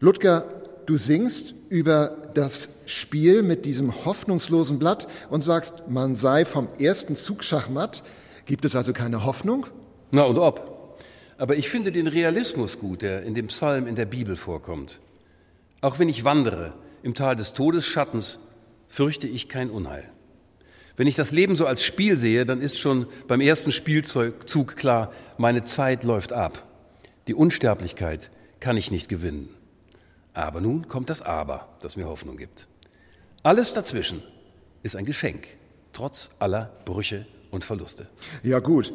Ludger, 0.00 0.44
du 0.86 0.96
singst 0.96 1.54
über 1.68 2.16
das 2.34 2.68
Spiel 2.86 3.42
mit 3.42 3.64
diesem 3.64 4.04
hoffnungslosen 4.04 4.78
Blatt 4.78 5.06
und 5.30 5.42
sagst, 5.42 5.88
man 5.88 6.16
sei 6.16 6.44
vom 6.44 6.68
ersten 6.78 7.16
Zug 7.16 7.44
Schachmatt. 7.44 8.02
Gibt 8.44 8.64
es 8.64 8.76
also 8.76 8.92
keine 8.92 9.24
Hoffnung? 9.24 9.66
Na 10.10 10.22
und 10.24 10.38
ob. 10.38 10.98
Aber 11.38 11.56
ich 11.56 11.68
finde 11.68 11.92
den 11.92 12.06
Realismus 12.06 12.78
gut, 12.78 13.02
der 13.02 13.22
in 13.22 13.34
dem 13.34 13.48
Psalm 13.48 13.86
in 13.86 13.94
der 13.94 14.06
Bibel 14.06 14.36
vorkommt. 14.36 15.00
Auch 15.80 15.98
wenn 15.98 16.08
ich 16.08 16.24
wandere 16.24 16.72
im 17.02 17.14
Tal 17.14 17.36
des 17.36 17.52
Todesschattens, 17.52 18.38
fürchte 18.96 19.26
ich 19.28 19.50
kein 19.50 19.68
Unheil. 19.68 20.04
Wenn 20.96 21.06
ich 21.06 21.16
das 21.16 21.30
Leben 21.30 21.54
so 21.54 21.66
als 21.66 21.82
Spiel 21.82 22.16
sehe, 22.16 22.46
dann 22.46 22.62
ist 22.62 22.78
schon 22.78 23.06
beim 23.28 23.42
ersten 23.42 23.70
Spielzug 23.70 24.76
klar, 24.76 25.12
meine 25.36 25.66
Zeit 25.66 26.02
läuft 26.02 26.32
ab. 26.32 26.66
Die 27.28 27.34
Unsterblichkeit 27.34 28.30
kann 28.58 28.78
ich 28.78 28.90
nicht 28.90 29.10
gewinnen. 29.10 29.50
Aber 30.32 30.62
nun 30.62 30.88
kommt 30.88 31.10
das 31.10 31.20
Aber, 31.20 31.68
das 31.82 31.98
mir 31.98 32.06
Hoffnung 32.06 32.38
gibt. 32.38 32.68
Alles 33.42 33.74
dazwischen 33.74 34.22
ist 34.82 34.96
ein 34.96 35.04
Geschenk, 35.04 35.46
trotz 35.92 36.30
aller 36.38 36.72
Brüche 36.86 37.26
und 37.50 37.66
Verluste. 37.66 38.06
Ja 38.42 38.60
gut, 38.60 38.94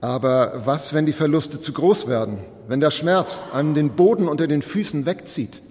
aber 0.00 0.66
was, 0.66 0.94
wenn 0.94 1.06
die 1.06 1.12
Verluste 1.12 1.60
zu 1.60 1.72
groß 1.72 2.08
werden, 2.08 2.40
wenn 2.66 2.80
der 2.80 2.90
Schmerz 2.90 3.38
einem 3.52 3.74
den 3.74 3.90
Boden 3.94 4.26
unter 4.26 4.48
den 4.48 4.62
Füßen 4.62 5.06
wegzieht? 5.06 5.62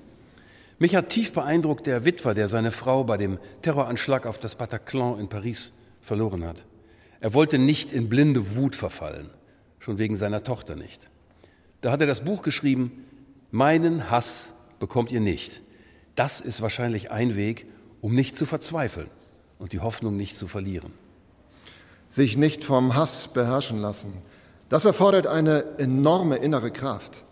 Mich 0.79 0.95
hat 0.95 1.09
tief 1.09 1.33
beeindruckt 1.33 1.87
der 1.87 2.05
Witwer, 2.05 2.33
der 2.33 2.47
seine 2.47 2.71
Frau 2.71 3.03
bei 3.03 3.17
dem 3.17 3.39
Terroranschlag 3.61 4.25
auf 4.25 4.37
das 4.37 4.55
Bataclan 4.55 5.19
in 5.19 5.27
Paris 5.27 5.73
verloren 6.01 6.45
hat. 6.45 6.63
Er 7.19 7.33
wollte 7.33 7.57
nicht 7.57 7.91
in 7.91 8.09
blinde 8.09 8.55
Wut 8.55 8.75
verfallen, 8.75 9.29
schon 9.79 9.97
wegen 9.97 10.15
seiner 10.15 10.43
Tochter 10.43 10.75
nicht. 10.75 11.09
Da 11.81 11.91
hat 11.91 12.01
er 12.01 12.07
das 12.07 12.23
Buch 12.23 12.43
geschrieben, 12.43 13.05
Meinen 13.51 14.11
Hass 14.11 14.49
bekommt 14.77 15.11
ihr 15.11 15.21
nicht. 15.21 15.61
Das 16.15 16.41
ist 16.41 16.61
wahrscheinlich 16.61 17.11
ein 17.11 17.35
Weg, 17.35 17.65
um 18.01 18.13
nicht 18.13 18.35
zu 18.35 18.45
verzweifeln 18.45 19.09
und 19.57 19.71
die 19.71 19.79
Hoffnung 19.79 20.17
nicht 20.17 20.35
zu 20.35 20.47
verlieren. 20.47 20.91
Sich 22.09 22.37
nicht 22.37 22.65
vom 22.65 22.95
Hass 22.95 23.29
beherrschen 23.29 23.79
lassen, 23.79 24.13
das 24.69 24.83
erfordert 24.83 25.27
eine 25.27 25.63
enorme 25.77 26.37
innere 26.37 26.71
Kraft. 26.71 27.23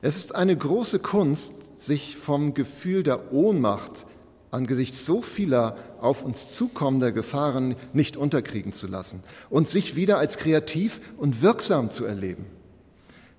Es 0.00 0.16
ist 0.16 0.34
eine 0.34 0.56
große 0.56 0.98
Kunst, 0.98 1.52
sich 1.80 2.16
vom 2.16 2.54
Gefühl 2.54 3.02
der 3.02 3.32
Ohnmacht 3.32 4.06
angesichts 4.50 5.06
so 5.06 5.22
vieler 5.22 5.76
auf 6.00 6.24
uns 6.24 6.54
zukommender 6.54 7.12
Gefahren 7.12 7.76
nicht 7.92 8.16
unterkriegen 8.16 8.72
zu 8.72 8.86
lassen 8.86 9.22
und 9.48 9.68
sich 9.68 9.96
wieder 9.96 10.18
als 10.18 10.38
kreativ 10.38 11.00
und 11.16 11.40
wirksam 11.40 11.90
zu 11.90 12.04
erleben. 12.04 12.46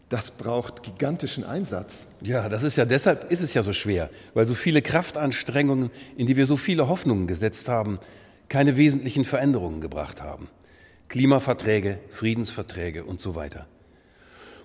Das 0.10 0.32
braucht 0.32 0.84
gigantischen 0.84 1.46
Einsatz. 1.46 2.08
Ja, 2.22 2.50
das 2.50 2.64
ist 2.64 2.76
ja 2.76 2.86
deshalb 2.86 3.32
ist 3.32 3.42
es 3.42 3.54
ja 3.54 3.64
so 3.64 3.72
schwer, 3.74 4.10
weil 4.34 4.46
so 4.46 4.56
viele 4.56 4.82
Kraftanstrengungen, 4.82 5.92
in 6.18 6.28
die 6.28 6.36
wir 6.36 6.46
so 6.46 6.58
viele 6.58 6.90
Hoffnungen 6.90 7.28
gesetzt 7.28 7.70
haben, 7.70 8.00
keine 8.50 8.76
wesentlichen 8.76 9.24
Veränderungen 9.24 9.80
gebracht 9.80 10.22
haben. 10.22 10.50
Klimaverträge, 11.08 12.00
Friedensverträge 12.10 13.06
und 13.06 13.20
so 13.22 13.36
weiter. 13.36 13.68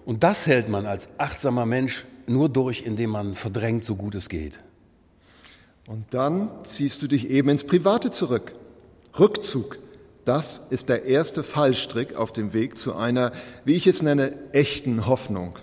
Und 0.05 0.25
das 0.25 0.47
hält 0.47 0.69
man 0.69 0.87
als 0.87 1.09
achtsamer 1.19 1.67
Mensch 1.67 2.07
nur 2.29 2.49
durch, 2.49 2.83
indem 2.83 3.11
man 3.11 3.35
verdrängt, 3.35 3.85
so 3.85 3.97
gut 3.97 4.15
es 4.15 4.29
geht. 4.29 4.59
Und 5.87 6.05
dann 6.11 6.51
ziehst 6.65 7.03
du 7.03 7.07
dich 7.07 7.31
eben 7.31 7.49
ins 7.49 7.65
Private 7.65 8.11
zurück. 8.11 8.55
Rückzug. 9.19 9.79
Das 10.25 10.63
ist 10.71 10.89
der 10.89 11.05
erste 11.05 11.45
Fallstrick 11.45 12.17
auf 12.17 12.33
dem 12.33 12.53
Weg 12.53 12.77
zu 12.77 12.97
einer, 12.97 13.31
wie 13.65 13.75
ich 13.75 13.87
es 13.87 14.03
nenne, 14.03 14.33
echten 14.53 15.07
Hoffnung. 15.07 15.57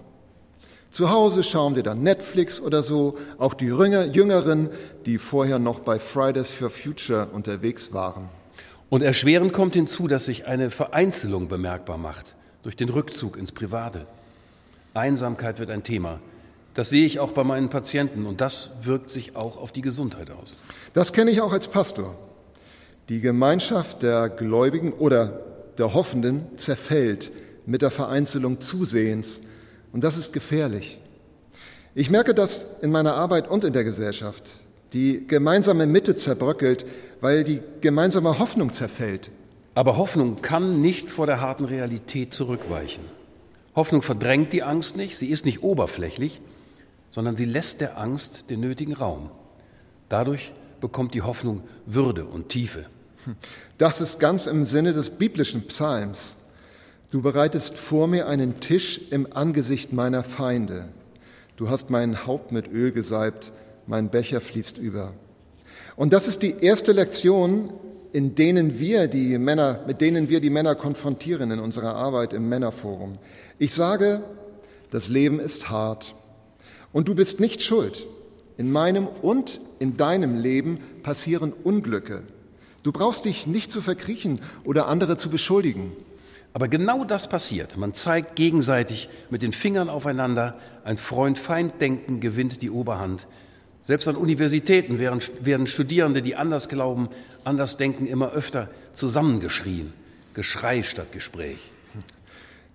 Zu 0.89 1.09
Hause 1.09 1.43
schauen 1.43 1.75
wir 1.75 1.83
dann 1.83 2.03
Netflix 2.03 2.61
oder 2.61 2.83
so, 2.83 3.17
auch 3.37 3.55
die 3.55 3.65
Jüngeren, 3.65 4.69
die 5.05 5.17
vorher 5.17 5.59
noch 5.59 5.79
bei 5.79 5.99
Fridays 5.99 6.49
for 6.49 6.69
Future 6.69 7.27
unterwegs 7.33 7.91
waren. 7.91 8.29
Und 8.89 9.01
erschwerend 9.01 9.53
kommt 9.53 9.73
hinzu, 9.73 10.07
dass 10.07 10.25
sich 10.25 10.45
eine 10.45 10.69
Vereinzelung 10.69 11.47
bemerkbar 11.47 11.97
macht 11.97 12.35
durch 12.61 12.75
den 12.75 12.89
Rückzug 12.89 13.37
ins 13.37 13.51
Private. 13.51 14.05
Einsamkeit 14.93 15.59
wird 15.59 15.71
ein 15.71 15.83
Thema. 15.83 16.19
Das 16.73 16.89
sehe 16.89 17.05
ich 17.05 17.19
auch 17.19 17.31
bei 17.31 17.43
meinen 17.43 17.69
Patienten 17.69 18.25
und 18.25 18.41
das 18.41 18.71
wirkt 18.81 19.09
sich 19.09 19.35
auch 19.35 19.57
auf 19.57 19.71
die 19.71 19.81
Gesundheit 19.81 20.31
aus. 20.31 20.57
Das 20.93 21.13
kenne 21.13 21.31
ich 21.31 21.41
auch 21.41 21.53
als 21.53 21.67
Pastor. 21.67 22.15
Die 23.09 23.19
Gemeinschaft 23.19 24.01
der 24.01 24.29
Gläubigen 24.29 24.93
oder 24.93 25.41
der 25.77 25.93
Hoffenden 25.93 26.45
zerfällt 26.57 27.31
mit 27.65 27.81
der 27.81 27.91
Vereinzelung 27.91 28.59
zusehends 28.59 29.41
und 29.91 30.03
das 30.03 30.17
ist 30.17 30.33
gefährlich. 30.33 30.99
Ich 31.95 32.09
merke 32.09 32.33
das 32.33 32.79
in 32.81 32.91
meiner 32.91 33.13
Arbeit 33.13 33.47
und 33.47 33.63
in 33.63 33.73
der 33.73 33.83
Gesellschaft. 33.83 34.43
Die 34.93 35.27
gemeinsame 35.27 35.85
Mitte 35.85 36.15
zerbröckelt, 36.15 36.85
weil 37.21 37.43
die 37.43 37.61
gemeinsame 37.81 38.39
Hoffnung 38.39 38.71
zerfällt. 38.71 39.29
Aber 39.75 39.97
Hoffnung 39.97 40.41
kann 40.41 40.81
nicht 40.81 41.11
vor 41.11 41.27
der 41.27 41.41
harten 41.41 41.65
Realität 41.65 42.33
zurückweichen. 42.33 43.03
Hoffnung 43.75 44.01
verdrängt 44.01 44.53
die 44.53 44.63
Angst 44.63 44.97
nicht, 44.97 45.17
sie 45.17 45.29
ist 45.29 45.45
nicht 45.45 45.63
oberflächlich, 45.63 46.41
sondern 47.13 47.35
sie 47.35 47.45
lässt 47.45 47.79
der 47.79 47.99
Angst 47.99 48.49
den 48.49 48.59
nötigen 48.59 48.93
Raum. 48.93 49.29
Dadurch 50.09 50.51
bekommt 50.81 51.13
die 51.13 51.21
Hoffnung 51.21 51.61
Würde 51.85 52.25
und 52.25 52.49
Tiefe. 52.49 52.85
Das 53.77 54.01
ist 54.01 54.19
ganz 54.19 54.47
im 54.47 54.65
Sinne 54.65 54.93
des 54.93 55.11
biblischen 55.11 55.67
Psalms. 55.67 56.37
Du 57.11 57.21
bereitest 57.21 57.77
vor 57.77 58.07
mir 58.07 58.27
einen 58.27 58.59
Tisch 58.59 58.99
im 59.11 59.27
Angesicht 59.31 59.93
meiner 59.93 60.23
Feinde. 60.23 60.89
Du 61.55 61.69
hast 61.69 61.91
mein 61.91 62.25
Haupt 62.25 62.51
mit 62.51 62.67
Öl 62.67 62.91
gesalbt, 62.91 63.53
mein 63.85 64.09
Becher 64.09 64.41
fließt 64.41 64.79
über. 64.79 65.13
Und 65.95 66.13
das 66.13 66.27
ist 66.27 66.41
die 66.41 66.55
erste 66.61 66.93
Lektion, 66.93 67.71
in 68.11 68.33
denen 68.33 68.79
wir 68.79 69.07
die 69.07 69.37
Männer, 69.37 69.81
mit 69.85 70.01
denen 70.01 70.29
wir 70.29 70.41
die 70.41 70.49
Männer 70.49 70.73
konfrontieren 70.73 71.51
in 71.51 71.59
unserer 71.59 71.93
Arbeit 71.93 72.33
im 72.33 72.49
Männerforum. 72.49 73.19
Ich 73.59 73.71
sage, 73.73 74.23
das 74.89 75.09
Leben 75.09 75.39
ist 75.39 75.69
hart 75.69 76.15
und 76.93 77.09
du 77.09 77.15
bist 77.15 77.41
nicht 77.41 77.61
schuld. 77.61 78.07
In 78.57 78.71
meinem 78.71 79.07
und 79.07 79.59
in 79.79 79.97
deinem 79.97 80.37
Leben 80.37 80.79
passieren 81.01 81.51
Unglücke. 81.51 82.23
Du 82.83 82.91
brauchst 82.91 83.25
dich 83.25 83.47
nicht 83.47 83.71
zu 83.71 83.81
verkriechen 83.81 84.39
oder 84.63 84.87
andere 84.87 85.17
zu 85.17 85.29
beschuldigen. 85.29 85.91
Aber 86.53 86.67
genau 86.67 87.03
das 87.03 87.27
passiert. 87.27 87.77
Man 87.77 87.95
zeigt 87.95 88.35
gegenseitig 88.35 89.09
mit 89.31 89.41
den 89.41 89.53
Fingern 89.53 89.89
aufeinander, 89.89 90.59
ein 90.83 90.97
Freund-Feind-Denken 90.97 92.19
gewinnt 92.19 92.61
die 92.61 92.69
Oberhand. 92.69 93.27
Selbst 93.81 94.07
an 94.07 94.15
Universitäten 94.15 94.99
werden 94.99 95.67
Studierende, 95.67 96.21
die 96.21 96.35
anders 96.35 96.69
glauben, 96.69 97.09
anders 97.43 97.75
denken, 97.75 98.05
immer 98.05 98.31
öfter 98.31 98.69
zusammengeschrien. 98.93 99.93
Geschrei 100.35 100.83
statt 100.83 101.11
Gespräch. 101.11 101.72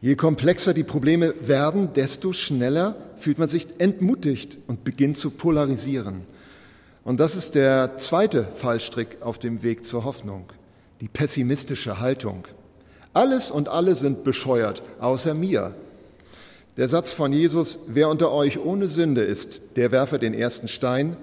Je 0.01 0.15
komplexer 0.15 0.75
die 0.75 0.85
Probleme 0.85 1.35
werden, 1.41 1.93
desto 1.93 2.33
schneller 2.33 2.95
fühlt 3.17 3.39
man 3.39 3.49
sich 3.49 3.67
entmutigt 3.79 4.59
und 4.69 4.85
beginnt 4.85 5.17
zu 5.17 5.31
polarisieren. 5.31 6.23
Und 7.03 7.19
das 7.19 7.35
ist 7.35 7.57
der 7.57 7.97
zweite 7.97 8.47
Fallstrick 8.55 9.19
auf 9.23 9.39
dem 9.39 9.63
Weg 9.63 9.85
zur 9.85 10.05
Hoffnung, 10.05 10.45
die 11.01 11.09
pessimistische 11.09 11.99
Haltung. 11.99 12.47
Alles 13.13 13.51
und 13.51 13.69
alle 13.69 13.97
sind 13.97 14.23
bescheuert, 14.23 14.83
außer 15.01 15.35
mir. 15.35 15.75
Der 16.77 16.89
Satz 16.89 17.11
von 17.11 17.33
Jesus, 17.33 17.81
wer 17.89 18.09
unter 18.09 18.31
euch 18.31 18.61
ohne 18.61 18.87
Sünde 18.87 19.23
ist, 19.23 19.77
der 19.77 19.91
werfe 19.91 20.21
den 20.21 20.35
ersten 20.35 20.69
Stein, 20.69 21.17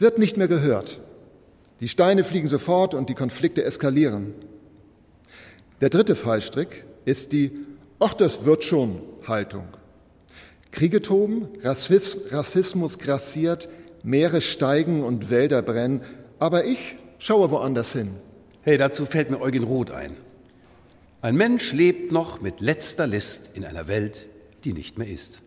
wird 0.00 0.18
nicht 0.18 0.36
mehr 0.36 0.48
gehört. 0.48 0.98
Die 1.78 1.86
Steine 1.86 2.24
fliegen 2.24 2.48
sofort 2.48 2.94
und 2.94 3.08
die 3.08 3.14
Konflikte 3.14 3.62
eskalieren. 3.62 4.34
Der 5.80 5.90
dritte 5.90 6.16
Fallstrick 6.16 6.84
ist 7.04 7.30
die 7.30 7.52
Ach, 8.00 8.14
das 8.14 8.44
wird 8.44 8.62
schon 8.64 9.00
Haltung. 9.26 9.66
Kriege 10.70 11.02
toben, 11.02 11.48
Rassismus 11.62 12.98
grassiert, 12.98 13.68
Meere 14.04 14.40
steigen 14.40 15.02
und 15.02 15.30
Wälder 15.30 15.62
brennen, 15.62 16.02
aber 16.38 16.64
ich 16.64 16.96
schaue 17.18 17.50
woanders 17.50 17.92
hin. 17.92 18.10
Hey, 18.62 18.76
dazu 18.76 19.06
fällt 19.06 19.30
mir 19.30 19.40
Eugen 19.40 19.64
Roth 19.64 19.90
ein. 19.90 20.16
Ein 21.20 21.36
Mensch 21.36 21.72
lebt 21.72 22.12
noch 22.12 22.40
mit 22.40 22.60
letzter 22.60 23.08
List 23.08 23.50
in 23.54 23.64
einer 23.64 23.88
Welt, 23.88 24.26
die 24.62 24.72
nicht 24.72 24.98
mehr 24.98 25.08
ist. 25.08 25.42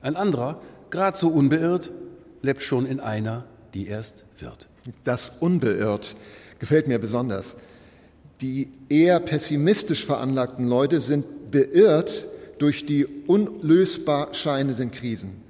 Ein 0.00 0.16
anderer, 0.16 0.60
gerade 0.90 1.16
so 1.16 1.28
unbeirrt, 1.28 1.92
lebt 2.40 2.62
schon 2.62 2.86
in 2.86 2.98
einer, 2.98 3.44
die 3.74 3.86
erst 3.86 4.24
wird. 4.40 4.68
Das 5.04 5.30
unbeirrt 5.38 6.16
gefällt 6.58 6.88
mir 6.88 6.98
besonders. 6.98 7.56
Die 8.40 8.72
eher 8.88 9.20
pessimistisch 9.20 10.04
veranlagten 10.04 10.66
Leute 10.66 11.00
sind 11.00 11.24
beirrt 11.52 12.24
durch 12.58 12.84
die 12.84 13.06
unlösbar 13.06 14.34
scheinenden 14.34 14.90
Krisen. 14.90 15.40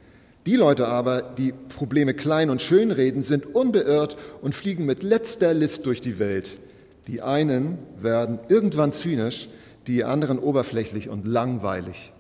Die 0.45 0.57
Leute 0.57 0.89
aber, 0.89 1.23
die 1.23 1.53
Probleme 1.53 2.15
klein 2.15 2.51
und 2.51 2.61
schön 2.61 2.91
reden, 2.91 3.23
sind 3.23 3.55
unbeirrt 3.55 4.17
und 4.43 4.55
fliegen 4.55 4.85
mit 4.85 5.03
letzter 5.03 5.55
List 5.55 5.87
durch 5.87 6.01
die 6.01 6.19
Welt. 6.19 6.59
Die 7.07 7.23
einen 7.23 7.79
werden 8.01 8.39
irgendwann 8.49 8.93
zynisch, 8.93 9.49
die 9.87 10.05
anderen 10.05 10.39
oberflächlich 10.39 11.09
und 11.09 11.27
langweilig. 11.27 12.13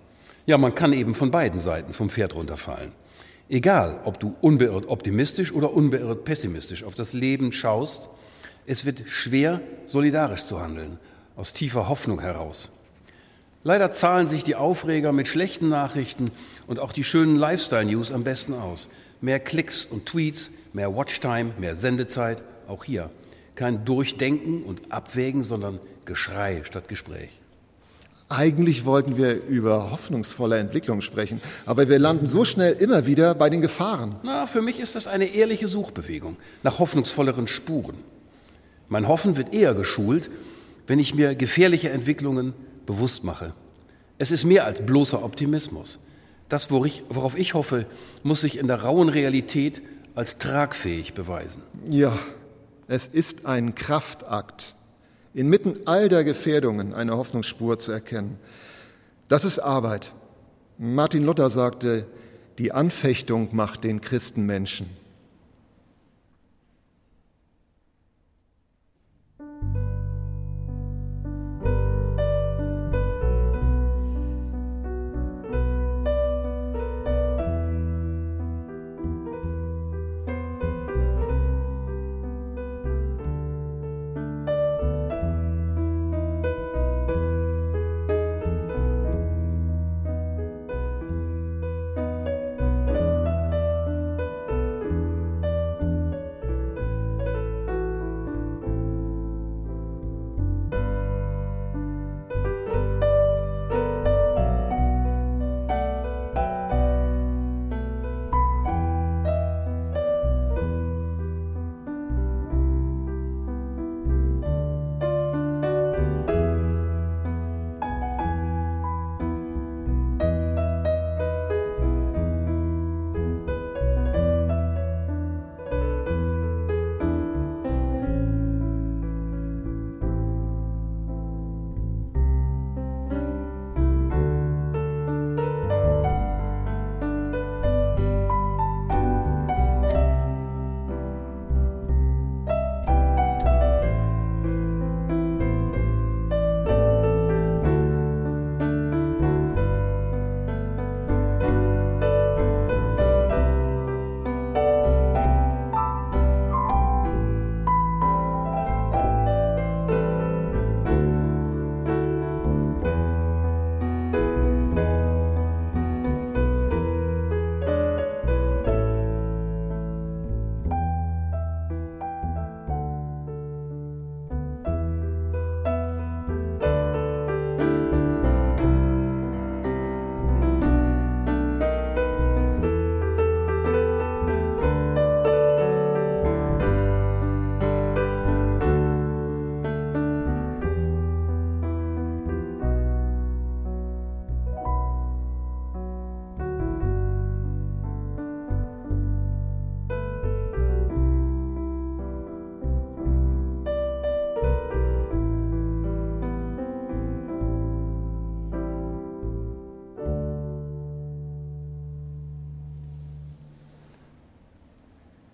Ja, 0.46 0.58
man 0.58 0.74
kann 0.74 0.92
eben 0.92 1.14
von 1.14 1.30
beiden 1.30 1.60
Seiten 1.60 1.92
vom 1.92 2.10
Pferd 2.10 2.34
runterfallen. 2.34 2.92
Egal, 3.48 4.00
ob 4.04 4.18
du 4.18 4.34
unbeirrt 4.40 4.88
optimistisch 4.88 5.52
oder 5.52 5.72
unbeirrt 5.72 6.24
pessimistisch 6.24 6.84
auf 6.84 6.94
das 6.94 7.12
Leben 7.12 7.52
schaust, 7.52 8.08
es 8.66 8.84
wird 8.84 9.02
schwer, 9.06 9.60
solidarisch 9.86 10.44
zu 10.44 10.60
handeln, 10.60 10.98
aus 11.36 11.52
tiefer 11.52 11.88
Hoffnung 11.88 12.20
heraus. 12.20 12.70
Leider 13.64 13.90
zahlen 13.92 14.26
sich 14.26 14.42
die 14.42 14.56
Aufreger 14.56 15.12
mit 15.12 15.28
schlechten 15.28 15.68
Nachrichten 15.68 16.32
und 16.66 16.80
auch 16.80 16.92
die 16.92 17.04
schönen 17.04 17.36
Lifestyle-News 17.36 18.10
am 18.10 18.24
besten 18.24 18.54
aus. 18.54 18.88
Mehr 19.20 19.38
Klicks 19.38 19.86
und 19.86 20.06
Tweets, 20.06 20.50
mehr 20.72 20.96
Watchtime, 20.96 21.52
mehr 21.58 21.76
Sendezeit, 21.76 22.42
auch 22.66 22.82
hier. 22.82 23.10
Kein 23.54 23.84
Durchdenken 23.84 24.64
und 24.64 24.90
Abwägen, 24.90 25.44
sondern 25.44 25.78
Geschrei 26.04 26.62
statt 26.64 26.88
Gespräch. 26.88 27.30
Eigentlich 28.28 28.84
wollten 28.84 29.16
wir 29.16 29.44
über 29.44 29.92
hoffnungsvolle 29.92 30.58
Entwicklung 30.58 31.02
sprechen, 31.02 31.40
aber 31.66 31.88
wir 31.88 31.98
landen 31.98 32.26
so 32.26 32.44
schnell 32.44 32.72
immer 32.72 33.06
wieder 33.06 33.34
bei 33.34 33.50
den 33.50 33.60
Gefahren. 33.60 34.16
Na, 34.22 34.46
für 34.46 34.62
mich 34.62 34.80
ist 34.80 34.96
das 34.96 35.06
eine 35.06 35.26
ehrliche 35.26 35.68
Suchbewegung 35.68 36.36
nach 36.62 36.78
hoffnungsvolleren 36.78 37.46
Spuren. 37.46 37.96
Mein 38.88 39.06
Hoffen 39.06 39.36
wird 39.36 39.54
eher 39.54 39.74
geschult, 39.74 40.30
wenn 40.86 40.98
ich 40.98 41.14
mir 41.14 41.34
gefährliche 41.34 41.90
Entwicklungen 41.90 42.54
bewusst 42.86 43.24
mache. 43.24 43.54
Es 44.18 44.30
ist 44.30 44.44
mehr 44.44 44.64
als 44.64 44.84
bloßer 44.84 45.22
Optimismus. 45.22 45.98
Das, 46.48 46.70
worauf 46.70 47.36
ich 47.36 47.54
hoffe, 47.54 47.86
muss 48.22 48.42
sich 48.42 48.58
in 48.58 48.66
der 48.66 48.82
rauen 48.82 49.08
Realität 49.08 49.80
als 50.14 50.38
tragfähig 50.38 51.14
beweisen. 51.14 51.62
Ja, 51.88 52.16
es 52.88 53.06
ist 53.06 53.46
ein 53.46 53.74
Kraftakt 53.74 54.74
inmitten 55.34 55.86
all 55.86 56.08
der 56.08 56.24
Gefährdungen 56.24 56.94
eine 56.94 57.16
Hoffnungsspur 57.16 57.78
zu 57.78 57.92
erkennen. 57.92 58.38
Das 59.28 59.44
ist 59.44 59.58
Arbeit. 59.58 60.12
Martin 60.78 61.24
Luther 61.24 61.48
sagte, 61.48 62.06
die 62.58 62.72
Anfechtung 62.72 63.48
macht 63.52 63.84
den 63.84 64.00
Christenmenschen. 64.00 64.90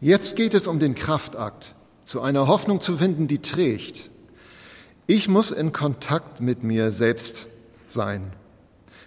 Jetzt 0.08 0.36
geht 0.36 0.54
es 0.54 0.66
um 0.66 0.78
den 0.78 0.94
Kraftakt, 0.94 1.74
zu 2.02 2.22
einer 2.22 2.46
Hoffnung 2.48 2.80
zu 2.80 2.96
finden, 2.96 3.28
die 3.28 3.40
trägt. 3.40 4.08
Ich 5.06 5.28
muss 5.28 5.50
in 5.50 5.70
Kontakt 5.74 6.40
mit 6.40 6.62
mir 6.62 6.92
selbst 6.92 7.46
sein, 7.86 8.32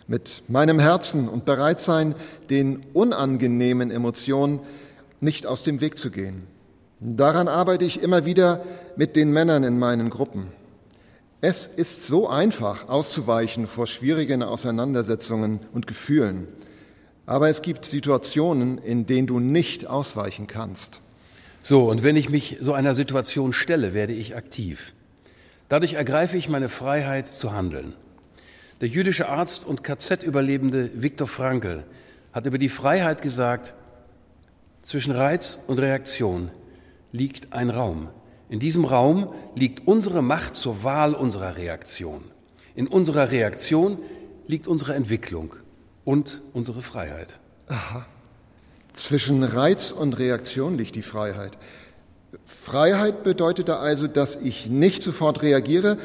mit 0.06 0.44
meinem 0.48 0.78
Herzen 0.78 1.28
und 1.28 1.44
bereit 1.44 1.80
sein, 1.80 2.14
den 2.52 2.86
unangenehmen 2.94 3.90
Emotionen 3.90 4.60
nicht 5.22 5.48
aus 5.48 5.64
dem 5.64 5.82
Weg 5.82 5.98
zu 5.98 6.12
gehen. 6.12 6.46
Daran 7.00 7.48
arbeite 7.48 7.84
ich 7.84 8.04
immer 8.04 8.26
wieder 8.26 8.64
mit 8.96 9.16
den 9.16 9.32
Männern 9.32 9.64
in 9.64 9.80
meinen 9.80 10.12
Gruppen. 10.12 10.50
Es 11.42 11.66
ist 11.66 12.06
so 12.06 12.30
einfach, 12.30 12.90
auszuweichen 12.90 13.66
vor 13.66 13.88
schwierigen 13.88 14.44
Auseinandersetzungen 14.44 15.62
und 15.74 15.88
Gefühlen. 15.88 16.48
Aber 17.26 17.50
es 17.50 17.62
gibt 17.62 17.86
Situationen, 17.86 18.78
in 18.78 19.06
denen 19.06 19.28
du 19.28 19.40
nicht 19.40 19.88
ausweichen 19.88 20.48
kannst. 20.48 21.02
So, 21.62 21.90
und 21.90 22.04
wenn 22.04 22.16
ich 22.16 22.30
mich 22.30 22.58
so 22.60 22.74
einer 22.74 22.96
Situation 22.96 23.54
stelle, 23.54 23.94
werde 23.94 24.14
ich 24.14 24.36
aktiv. 24.36 24.94
Dadurch 25.70 25.94
ergreife 25.94 26.38
ich 26.38 26.50
meine 26.50 26.70
Freiheit 26.70 27.28
zu 27.28 27.54
handeln. 27.54 27.94
Der 28.82 28.90
jüdische 28.90 29.30
Arzt 29.30 29.66
und 29.66 29.84
KZ-Überlebende 29.84 30.90
Viktor 30.96 31.28
Frankl 31.28 31.84
hat 32.34 32.48
über 32.48 32.58
die 32.58 32.70
Freiheit 32.70 33.22
gesagt, 33.22 33.74
zwischen 34.82 35.12
Reiz 35.12 35.60
und 35.68 35.80
Reaktion 35.80 36.50
liegt 37.12 37.54
ein 37.54 37.70
Raum. 37.70 38.10
In 38.50 38.60
diesem 38.60 38.84
Raum 38.84 39.32
liegt 39.56 39.88
unsere 39.88 40.24
Macht 40.24 40.56
zur 40.56 40.84
Wahl 40.84 41.14
unserer 41.14 41.56
Reaktion. 41.56 42.24
In 42.74 42.88
unserer 42.88 43.32
Reaktion 43.32 44.00
liegt 44.48 44.68
unsere 44.68 44.96
Entwicklung 44.96 45.56
und 46.12 46.42
unsere 46.52 46.82
Freiheit. 46.82 47.40
Aha. 47.70 48.06
Zwischen 48.92 49.46
Reiz 49.46 49.92
und 49.92 50.20
Reaktion 50.20 50.78
liegt 50.78 50.96
die 50.96 51.04
Freiheit. 51.04 51.58
Freiheit 52.46 53.24
bedeutet 53.24 53.70
da 53.70 53.78
also, 53.78 54.08
dass 54.08 54.36
ich 54.36 54.70
nicht 54.70 55.04
sofort 55.04 55.42
reagiere, 55.42 55.98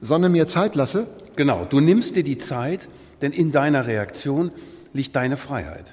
sondern 0.00 0.32
mir 0.32 0.48
Zeit 0.48 0.74
lasse? 0.74 1.06
Genau, 1.36 1.64
du 1.64 1.78
nimmst 1.78 2.16
dir 2.16 2.24
die 2.24 2.38
Zeit, 2.38 2.88
denn 3.20 3.30
in 3.30 3.52
deiner 3.52 3.86
Reaktion 3.86 4.50
liegt 4.92 5.14
deine 5.14 5.36
Freiheit. 5.36 5.92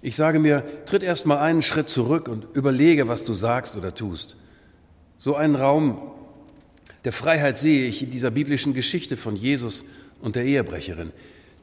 Ich 0.00 0.14
sage 0.14 0.38
mir, 0.38 0.62
tritt 0.86 1.02
erst 1.02 1.26
mal 1.26 1.40
einen 1.40 1.62
Schritt 1.62 1.88
zurück 1.88 2.28
und 2.28 2.46
überlege, 2.54 3.08
was 3.08 3.24
du 3.24 3.34
sagst 3.34 3.76
oder 3.76 3.96
tust. 3.96 4.36
So 5.18 5.34
einen 5.34 5.56
Raum 5.56 6.12
der 7.04 7.12
Freiheit 7.12 7.58
sehe 7.58 7.88
ich 7.88 8.00
in 8.00 8.12
dieser 8.12 8.30
biblischen 8.30 8.74
Geschichte 8.74 9.16
von 9.16 9.34
Jesus 9.34 9.84
und 10.20 10.36
der 10.36 10.44
Ehebrecherin. 10.44 11.10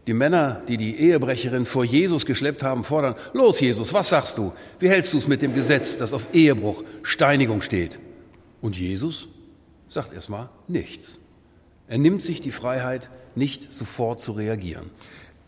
Die 0.07 0.13
Männer, 0.13 0.61
die 0.69 0.77
die 0.77 0.95
Ehebrecherin 0.95 1.65
vor 1.65 1.83
Jesus 1.83 2.25
geschleppt 2.25 2.63
haben, 2.63 2.85
fordern, 2.85 3.15
los 3.33 3.59
Jesus, 3.59 3.93
was 3.93 4.07
sagst 4.07 4.37
du? 4.37 4.53
Wie 4.79 4.89
hältst 4.89 5.13
du 5.13 5.17
es 5.17 5.27
mit 5.27 5.41
dem 5.41 5.53
Gesetz, 5.53 5.97
das 5.97 6.13
auf 6.13 6.27
Ehebruch, 6.33 6.83
Steinigung 7.03 7.61
steht? 7.61 7.99
Und 8.61 8.77
Jesus 8.77 9.27
sagt 9.89 10.13
erstmal 10.13 10.49
nichts. 10.69 11.19
Er 11.89 11.97
nimmt 11.97 12.21
sich 12.21 12.39
die 12.39 12.51
Freiheit, 12.51 13.09
nicht 13.35 13.73
sofort 13.73 14.21
zu 14.21 14.31
reagieren. 14.31 14.89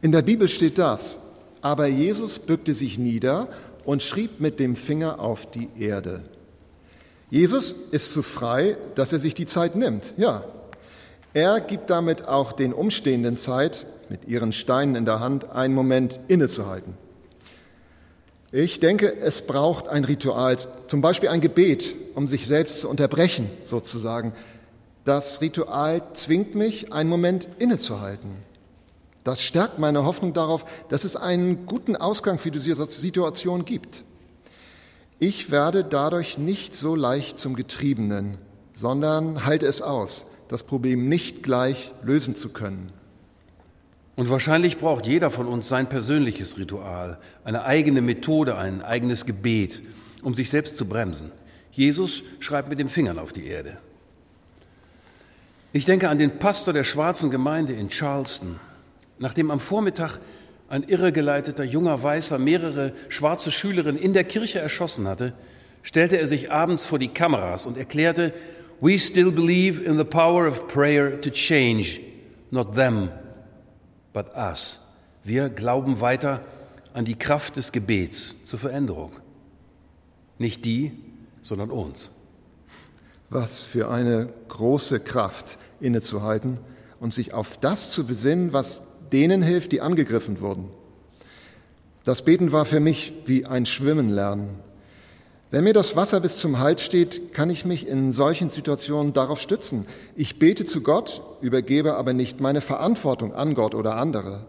In 0.02 0.12
der 0.12 0.22
Bibel 0.22 0.50
steht 0.50 0.78
das, 0.78 1.26
aber 1.62 1.88
Jesus 1.88 2.40
bückte 2.40 2.74
sich 2.74 2.98
nieder 2.98 3.50
und 3.86 4.04
schrieb 4.04 4.42
mit 4.42 4.60
dem 4.60 4.76
Finger 4.76 5.20
auf 5.22 5.50
die 5.50 5.70
Erde. 5.80 6.22
Jesus 7.30 7.76
ist 7.92 8.14
so 8.14 8.22
frei, 8.22 8.76
dass 8.96 9.14
er 9.14 9.20
sich 9.20 9.34
die 9.34 9.46
Zeit 9.46 9.76
nimmt, 9.76 10.14
ja. 10.18 10.44
Er 11.34 11.62
gibt 11.62 11.90
damit 11.90 12.28
auch 12.28 12.52
den 12.52 12.74
Umstehenden 12.74 13.38
Zeit, 13.38 13.86
mit 14.10 14.28
ihren 14.28 14.52
Steinen 14.52 14.96
in 14.96 15.06
der 15.06 15.20
Hand 15.20 15.52
einen 15.52 15.76
Moment 15.76 16.20
innezuhalten. 16.28 16.98
Ich 18.52 18.80
denke, 18.80 19.16
es 19.16 19.46
braucht 19.46 19.88
ein 19.88 20.04
Ritual, 20.04 20.58
zum 20.88 21.02
Beispiel 21.02 21.30
ein 21.30 21.42
Gebet, 21.42 21.94
um 22.16 22.28
sich 22.28 22.48
selbst 22.48 22.82
zu 22.82 22.90
unterbrechen, 22.90 23.48
sozusagen. 23.66 24.34
Das 25.06 25.40
Ritual 25.42 26.02
zwingt 26.14 26.56
mich, 26.56 26.92
einen 26.92 27.10
Moment 27.10 27.48
innezuhalten. 27.60 28.32
Das 29.24 29.44
stärkt 29.44 29.78
meine 29.78 30.04
Hoffnung 30.04 30.34
darauf, 30.34 30.66
dass 30.90 31.04
es 31.04 31.16
einen 31.16 31.68
guten 31.68 31.96
Ausgang 31.96 32.40
für 32.40 32.50
diese 32.50 32.74
Situation 32.90 33.66
gibt. 33.66 34.04
Ich 35.20 35.52
werde 35.52 35.84
dadurch 35.84 36.40
nicht 36.40 36.74
so 36.74 36.96
leicht 36.96 37.38
zum 37.38 37.56
Getriebenen, 37.56 38.40
sondern 38.74 39.46
halte 39.46 39.68
es 39.68 39.84
aus, 39.84 40.26
das 40.50 40.64
Problem 40.64 41.08
nicht 41.08 41.44
gleich 41.44 41.94
lösen 42.04 42.36
zu 42.36 42.50
können. 42.50 42.92
Und 44.18 44.30
wahrscheinlich 44.30 44.78
braucht 44.78 45.06
jeder 45.06 45.32
von 45.32 45.48
uns 45.48 45.70
sein 45.70 45.88
persönliches 45.88 46.58
Ritual, 46.58 47.20
eine 47.46 47.64
eigene 47.64 48.02
Methode, 48.02 48.58
ein 48.58 48.82
eigenes 48.82 49.26
Gebet, 49.26 49.82
um 50.22 50.34
sich 50.34 50.50
selbst 50.50 50.76
zu 50.76 50.86
bremsen. 50.86 51.32
Jesus 51.72 52.24
schreibt 52.40 52.68
mit 52.68 52.80
den 52.80 52.90
Fingern 52.90 53.18
auf 53.18 53.32
die 53.32 53.46
Erde. 53.46 53.78
Ich 55.72 55.86
denke 55.86 56.10
an 56.10 56.18
den 56.18 56.40
Pastor 56.40 56.74
der 56.74 56.84
schwarzen 56.84 57.30
Gemeinde 57.30 57.74
in 57.74 57.90
Charleston. 57.90 58.60
Nachdem 59.20 59.52
am 59.52 59.60
Vormittag 59.60 60.18
ein 60.68 60.84
irregeleiteter 60.84 61.64
junger 61.64 62.02
Weißer 62.02 62.40
mehrere 62.40 62.92
schwarze 63.08 63.52
Schülerinnen 63.52 64.02
in 64.02 64.14
der 64.14 64.24
Kirche 64.24 64.60
erschossen 64.60 65.08
hatte, 65.08 65.34
stellte 65.84 66.18
er 66.18 66.28
sich 66.28 66.52
abends 66.52 66.84
vor 66.84 67.00
die 67.00 67.08
Kameras 67.10 67.66
und 67.66 67.78
erklärte, 67.78 68.34
We 68.82 68.98
still 68.98 69.32
believe 69.32 69.86
in 69.86 69.98
the 69.98 70.06
power 70.06 70.48
of 70.48 70.68
prayer 70.68 71.20
to 71.20 71.30
change, 71.30 72.00
not 72.50 72.76
them, 72.76 73.10
but 74.14 74.28
us. 74.36 74.80
Wir 75.24 75.50
glauben 75.50 76.00
weiter 76.00 76.42
an 76.94 77.06
die 77.06 77.16
Kraft 77.16 77.58
des 77.58 77.72
Gebets 77.72 78.36
zur 78.44 78.60
Veränderung. 78.60 79.12
Nicht 80.38 80.64
die, 80.66 80.94
sondern 81.42 81.72
uns. 81.72 82.12
Was 83.30 83.60
für 83.60 83.90
eine 83.90 84.30
große 84.48 85.02
Kraft, 85.02 85.58
innezuhalten 85.82 86.58
und 87.00 87.14
sich 87.14 87.34
auf 87.34 87.58
das 87.58 87.92
zu 87.92 88.06
besinnen, 88.06 88.54
was 88.54 88.84
denen 89.12 89.42
hilft, 89.42 89.72
die 89.72 89.82
angegriffen 89.82 90.40
wurden. 90.40 90.70
Das 92.04 92.24
Beten 92.24 92.52
war 92.52 92.66
für 92.66 92.80
mich 92.80 93.14
wie 93.26 93.46
ein 93.46 93.66
Schwimmen 93.66 94.10
lernen. 94.10 94.60
Wenn 95.52 95.64
mir 95.64 95.74
das 95.74 95.96
Wasser 95.96 96.20
bis 96.20 96.38
zum 96.38 96.60
Hals 96.60 96.84
steht, 96.84 97.34
kann 97.34 97.50
ich 97.50 97.66
mich 97.66 97.88
in 97.88 98.12
solchen 98.12 98.52
Situationen 98.52 99.14
darauf 99.14 99.42
stützen. 99.42 99.88
Ich 100.16 100.38
bete 100.38 100.64
zu 100.64 100.82
Gott, 100.82 101.22
übergebe 101.42 101.96
aber 101.96 102.14
nicht 102.14 102.40
meine 102.40 102.62
Verantwortung 102.62 103.34
an 103.34 103.56
Gott 103.56 103.74
oder 103.74 103.96
andere. 103.96 104.46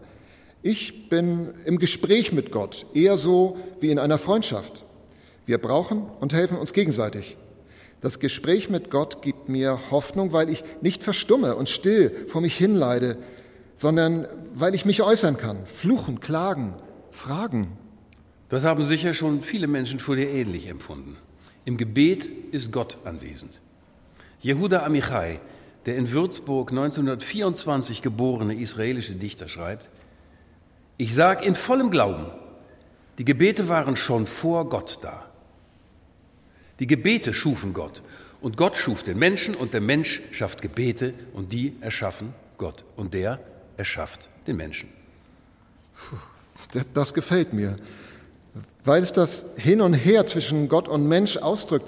Ich 0.61 1.09
bin 1.09 1.55
im 1.65 1.79
Gespräch 1.79 2.33
mit 2.33 2.51
Gott, 2.51 2.85
eher 2.93 3.17
so 3.17 3.57
wie 3.79 3.89
in 3.89 3.97
einer 3.97 4.19
Freundschaft. 4.19 4.85
Wir 5.47 5.57
brauchen 5.57 6.05
und 6.19 6.33
helfen 6.33 6.57
uns 6.57 6.71
gegenseitig. 6.71 7.35
Das 8.01 8.19
Gespräch 8.19 8.69
mit 8.69 8.91
Gott 8.91 9.23
gibt 9.23 9.49
mir 9.49 9.79
Hoffnung, 9.89 10.33
weil 10.33 10.49
ich 10.49 10.63
nicht 10.81 11.01
verstumme 11.01 11.55
und 11.55 11.67
still 11.67 12.27
vor 12.27 12.41
mich 12.41 12.55
hinleide, 12.55 13.17
sondern 13.75 14.27
weil 14.53 14.75
ich 14.75 14.85
mich 14.85 15.01
äußern 15.01 15.37
kann, 15.37 15.65
fluchen, 15.65 16.19
klagen, 16.19 16.75
fragen. 17.09 17.75
Das 18.51 18.65
haben 18.65 18.83
sicher 18.83 19.13
schon 19.13 19.43
viele 19.43 19.65
Menschen 19.65 20.01
vor 20.01 20.17
dir 20.17 20.29
ähnlich 20.29 20.67
empfunden. 20.67 21.15
Im 21.63 21.77
Gebet 21.77 22.25
ist 22.51 22.69
Gott 22.69 22.97
anwesend. 23.05 23.61
Jehuda 24.41 24.83
Amichai, 24.83 25.39
der 25.85 25.95
in 25.95 26.11
Würzburg 26.11 26.71
1924 26.71 28.01
geborene 28.01 28.53
israelische 28.55 29.15
Dichter, 29.15 29.47
schreibt, 29.47 29.89
ich 30.97 31.15
sage 31.15 31.45
in 31.45 31.55
vollem 31.55 31.91
Glauben, 31.91 32.25
die 33.19 33.23
Gebete 33.23 33.69
waren 33.69 33.95
schon 33.95 34.27
vor 34.27 34.67
Gott 34.67 34.99
da. 35.01 35.25
Die 36.81 36.87
Gebete 36.87 37.33
schufen 37.33 37.71
Gott 37.73 38.01
und 38.41 38.57
Gott 38.57 38.75
schuf 38.75 39.01
den 39.01 39.17
Menschen 39.17 39.55
und 39.55 39.73
der 39.73 39.79
Mensch 39.79 40.23
schafft 40.33 40.61
Gebete 40.61 41.13
und 41.31 41.53
die 41.53 41.77
erschaffen 41.79 42.33
Gott 42.57 42.83
und 42.97 43.13
der 43.13 43.39
erschafft 43.77 44.27
den 44.45 44.57
Menschen. 44.57 44.89
Das 46.93 47.13
gefällt 47.13 47.53
mir, 47.53 47.77
weil 48.83 49.03
es 49.03 49.11
das 49.13 49.45
Hin 49.57 49.81
und 49.81 49.93
Her 49.93 50.25
zwischen 50.25 50.67
Gott 50.67 50.87
und 50.87 51.07
Mensch 51.07 51.37
ausdrückt, 51.37 51.87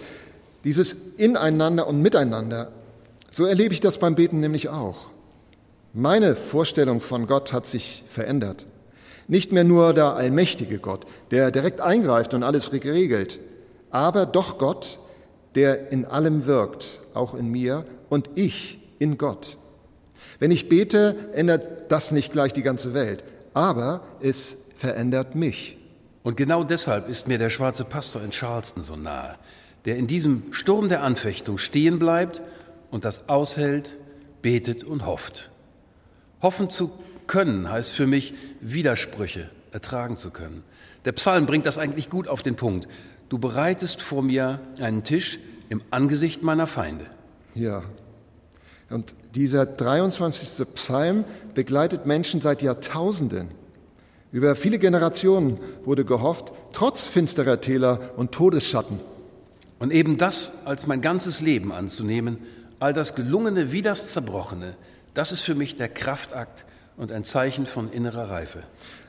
dieses 0.64 0.95
Ineinander 1.18 1.88
und 1.88 2.01
Miteinander. 2.01 2.72
So 3.32 3.45
erlebe 3.45 3.74
ich 3.74 3.80
das 3.80 3.97
beim 3.97 4.16
Beten 4.16 4.39
nämlich 4.39 4.70
auch. 4.70 5.11
Meine 5.93 6.36
Vorstellung 6.36 7.01
von 7.01 7.28
Gott 7.28 7.53
hat 7.53 7.68
sich 7.68 8.03
verändert. 8.07 8.66
Nicht 9.28 9.51
mehr 9.51 9.64
nur 9.64 9.93
der 9.93 10.16
allmächtige 10.16 10.80
Gott, 10.80 11.05
der 11.32 11.51
direkt 11.51 11.82
eingreift 11.82 12.34
und 12.34 12.43
alles 12.43 12.74
regelt, 12.74 13.39
aber 13.89 14.26
doch 14.26 14.57
Gott, 14.57 14.99
der 15.55 15.91
in 15.91 16.05
allem 16.05 16.45
wirkt, 16.45 16.99
auch 17.14 17.34
in 17.34 17.49
mir 17.49 17.86
und 18.09 18.30
ich 18.36 18.80
in 18.99 19.18
Gott. 19.18 19.57
Wenn 20.39 20.51
ich 20.51 20.68
bete, 20.68 21.16
ändert 21.34 21.91
das 21.91 22.11
nicht 22.11 22.32
gleich 22.32 22.53
die 22.53 22.64
ganze 22.64 22.93
Welt, 22.93 23.24
aber 23.53 24.01
es 24.20 24.57
verändert 24.76 25.36
mich. 25.36 25.78
Und 26.24 26.38
genau 26.38 26.63
deshalb 26.63 27.09
ist 27.09 27.28
mir 27.28 27.38
der 27.38 27.49
schwarze 27.49 27.84
Pastor 27.84 28.24
in 28.24 28.32
Charleston 28.32 28.82
so 28.82 28.95
nahe, 28.95 29.38
der 29.86 29.97
in 29.97 30.07
diesem 30.07 30.53
Sturm 30.53 30.89
der 30.89 31.03
Anfechtung 31.03 31.57
stehen 31.57 31.99
bleibt 31.99 32.41
und 32.91 33.05
das 33.05 33.28
aushält, 33.28 33.97
betet 34.41 34.84
und 34.84 35.05
hofft. 35.05 35.51
Hoffen 36.41 36.69
zu 36.69 36.91
können 37.28 37.69
heißt 37.69 37.93
für 37.93 38.07
mich, 38.07 38.34
Widersprüche 38.61 39.49
ertragen 39.71 40.17
zu 40.17 40.30
können. 40.30 40.63
Der 41.05 41.11
Psalm 41.13 41.45
bringt 41.45 41.65
das 41.65 41.78
eigentlich 41.78 42.09
gut 42.09 42.28
auf 42.28 42.41
den 42.41 42.55
Punkt. 42.55 42.88
Du 43.30 43.38
bereitest 43.38 44.01
vor 44.01 44.21
mir 44.21 44.59
einen 44.80 45.03
Tisch 45.03 45.39
im 45.69 45.82
Angesicht 45.91 46.43
meiner 46.43 46.67
Feinde. 46.67 47.05
Ja. 47.55 47.84
Und 48.89 49.15
dieser 49.34 49.65
23. 49.65 50.67
Psalm 50.76 51.26
begleitet 51.53 52.05
Menschen 52.05 52.41
seit 52.41 52.61
Jahrtausenden. 52.61 53.49
Über 54.34 54.55
viele 54.55 54.79
Generationen 54.79 55.59
wurde 55.86 56.05
gehofft, 56.05 56.53
trotz 56.71 57.03
finsterer 57.03 57.61
Täler 57.61 57.99
und 58.17 58.31
Todesschatten. 58.31 58.99
Und 59.77 59.93
eben 59.93 60.17
das 60.17 60.53
als 60.65 60.88
mein 60.88 61.01
ganzes 61.01 61.39
Leben 61.39 61.71
anzunehmen, 61.71 62.39
all 62.79 62.93
das 62.93 63.13
Gelungene 63.13 63.71
wie 63.71 63.84
das 63.84 64.11
Zerbrochene, 64.11 64.75
das 65.13 65.31
ist 65.31 65.41
für 65.41 65.53
mich 65.53 65.75
der 65.75 65.88
Kraftakt 65.88 66.65
und 66.97 67.11
ein 67.11 67.25
Zeichen 67.25 67.67
von 67.67 67.91
innerer 67.91 68.31
Reife. 68.31 68.63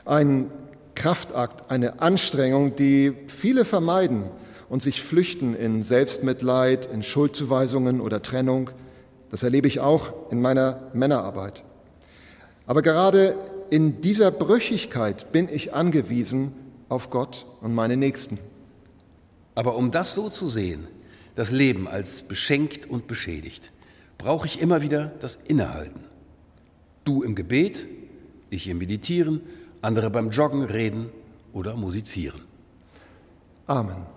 Ein 0.05 0.51
Kraftakt, 0.93 1.71
eine 1.71 2.01
Anstrengung, 2.01 2.75
die 2.75 3.15
viele 3.25 3.65
vermeiden 3.65 4.29
und 4.69 4.83
sich 4.83 5.01
flüchten 5.01 5.55
in 5.55 5.83
Selbstmitleid, 5.83 6.85
in 6.85 7.01
Schuldzuweisungen 7.01 7.99
oder 7.99 8.21
Trennung. 8.21 8.69
Das 9.31 9.41
erlebe 9.41 9.67
ich 9.67 9.79
auch 9.79 10.13
in 10.29 10.39
meiner 10.39 10.83
Männerarbeit. 10.93 11.63
Aber 12.67 12.83
gerade 12.83 13.35
in 13.69 14.01
dieser 14.01 14.31
Brüchigkeit 14.31 15.31
bin 15.31 15.49
ich 15.51 15.73
angewiesen 15.73 16.53
auf 16.89 17.09
Gott 17.09 17.45
und 17.61 17.73
meine 17.73 17.97
Nächsten. 17.97 18.37
Aber 19.55 19.75
um 19.75 19.91
das 19.91 20.15
so 20.15 20.29
zu 20.29 20.47
sehen, 20.47 20.87
das 21.35 21.51
Leben 21.51 21.87
als 21.87 22.23
beschenkt 22.23 22.89
und 22.89 23.07
beschädigt, 23.07 23.71
brauche 24.17 24.47
ich 24.47 24.61
immer 24.61 24.81
wieder 24.81 25.11
das 25.19 25.35
Innehalten. 25.35 26.03
Du 27.03 27.23
im 27.23 27.35
Gebet, 27.35 27.87
ich 28.49 28.67
im 28.67 28.77
Meditieren, 28.77 29.41
andere 29.81 30.09
beim 30.09 30.29
Joggen, 30.29 30.63
Reden 30.63 31.09
oder 31.53 31.75
Musizieren. 31.75 32.41
Amen. 33.67 34.14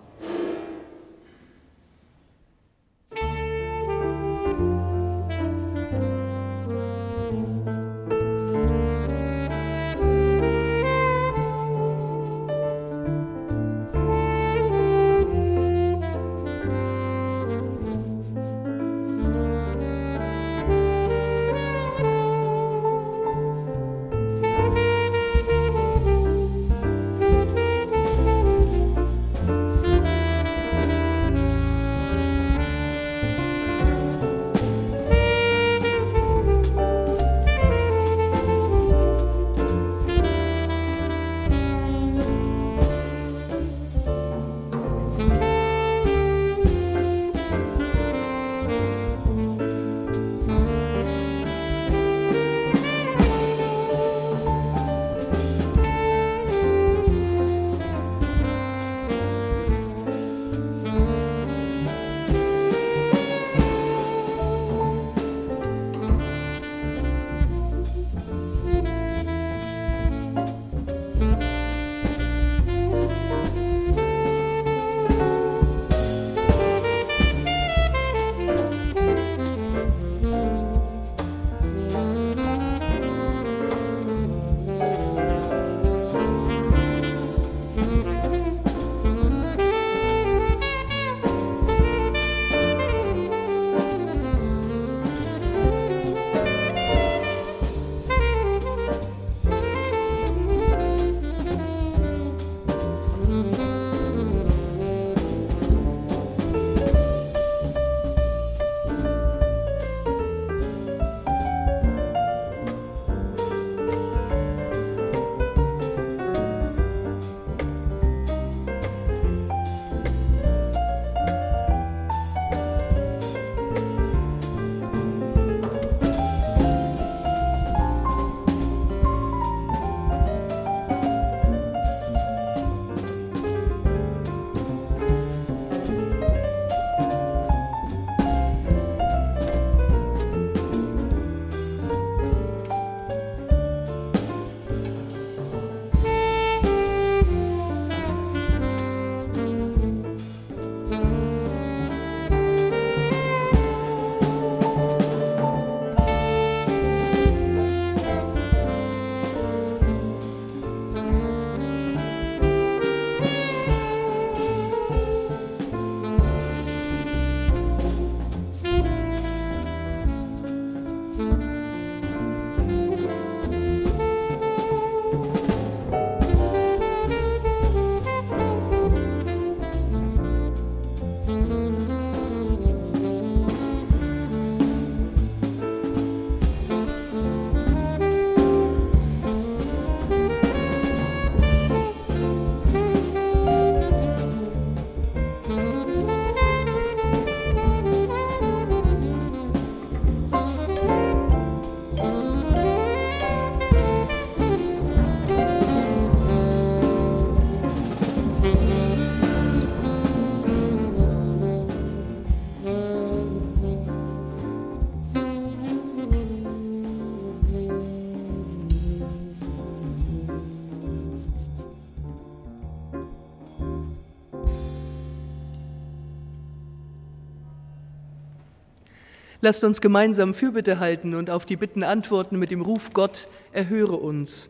Lasst 229.49 229.63
uns 229.63 229.81
gemeinsam 229.81 230.35
Fürbitte 230.35 230.77
halten 230.77 231.15
und 231.15 231.31
auf 231.31 231.43
die 231.43 231.55
Bitten 231.57 231.81
antworten 231.81 232.37
mit 232.37 232.51
dem 232.51 232.61
Ruf 232.61 232.93
Gott, 232.93 233.27
erhöre 233.51 233.95
uns. 233.95 234.47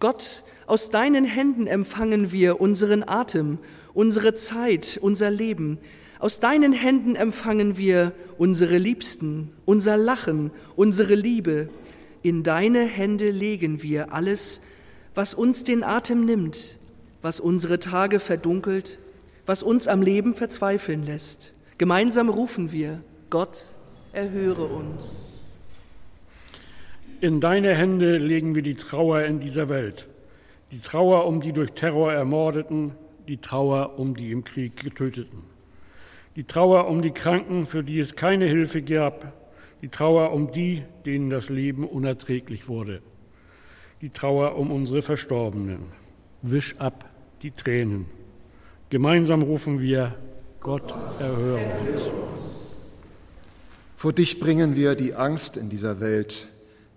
Gott, 0.00 0.44
aus 0.66 0.90
deinen 0.90 1.24
Händen 1.24 1.66
empfangen 1.66 2.30
wir 2.30 2.60
unseren 2.60 3.08
Atem 3.08 3.56
unsere 3.94 4.34
Zeit, 4.34 4.98
unser 5.00 5.30
Leben. 5.30 5.78
Aus 6.18 6.40
deinen 6.40 6.74
Händen 6.74 7.16
empfangen 7.16 7.78
wir 7.78 8.12
unsere 8.36 8.76
Liebsten, 8.76 9.50
unser 9.64 9.96
Lachen, 9.96 10.50
unsere 10.76 11.14
Liebe. 11.14 11.70
In 12.20 12.42
deine 12.42 12.80
Hände 12.80 13.30
legen 13.30 13.82
wir 13.82 14.12
alles, 14.12 14.60
was 15.14 15.32
uns 15.32 15.64
den 15.64 15.82
Atem 15.82 16.26
nimmt, 16.26 16.76
was 17.22 17.40
unsere 17.40 17.78
Tage 17.78 18.20
verdunkelt, 18.20 18.98
was 19.46 19.62
uns 19.62 19.88
am 19.88 20.02
Leben 20.02 20.34
verzweifeln 20.34 21.02
lässt. 21.02 21.54
Gemeinsam 21.78 22.28
rufen 22.28 22.72
wir, 22.72 23.00
Gott, 23.30 23.74
erhöre 24.14 24.64
uns. 24.64 25.40
In 27.20 27.40
deine 27.40 27.74
Hände 27.74 28.16
legen 28.16 28.54
wir 28.54 28.62
die 28.62 28.74
Trauer 28.74 29.22
in 29.22 29.40
dieser 29.40 29.68
Welt. 29.68 30.08
Die 30.72 30.80
Trauer 30.80 31.26
um 31.26 31.40
die 31.40 31.52
durch 31.52 31.72
Terror 31.72 32.12
Ermordeten, 32.12 32.92
die 33.28 33.38
Trauer 33.38 33.98
um 33.98 34.14
die 34.14 34.30
im 34.30 34.44
Krieg 34.44 34.76
Getöteten. 34.76 35.42
Die 36.36 36.44
Trauer 36.44 36.88
um 36.88 37.00
die 37.00 37.12
Kranken, 37.12 37.66
für 37.66 37.84
die 37.84 38.00
es 38.00 38.16
keine 38.16 38.46
Hilfe 38.46 38.82
gab. 38.82 39.32
Die 39.82 39.88
Trauer 39.88 40.32
um 40.32 40.50
die, 40.50 40.82
denen 41.06 41.30
das 41.30 41.48
Leben 41.48 41.86
unerträglich 41.86 42.68
wurde. 42.68 43.00
Die 44.02 44.10
Trauer 44.10 44.56
um 44.56 44.70
unsere 44.70 45.02
Verstorbenen. 45.02 45.92
Wisch 46.42 46.74
ab 46.78 47.08
die 47.42 47.52
Tränen. 47.52 48.06
Gemeinsam 48.90 49.42
rufen 49.42 49.80
wir, 49.80 50.14
Gott 50.60 50.94
erhöre 51.20 51.64
uns. 52.34 52.63
Vor 54.04 54.12
dich 54.12 54.38
bringen 54.38 54.76
wir 54.76 54.96
die 54.96 55.14
Angst 55.14 55.56
in 55.56 55.70
dieser 55.70 55.98
Welt, 55.98 56.48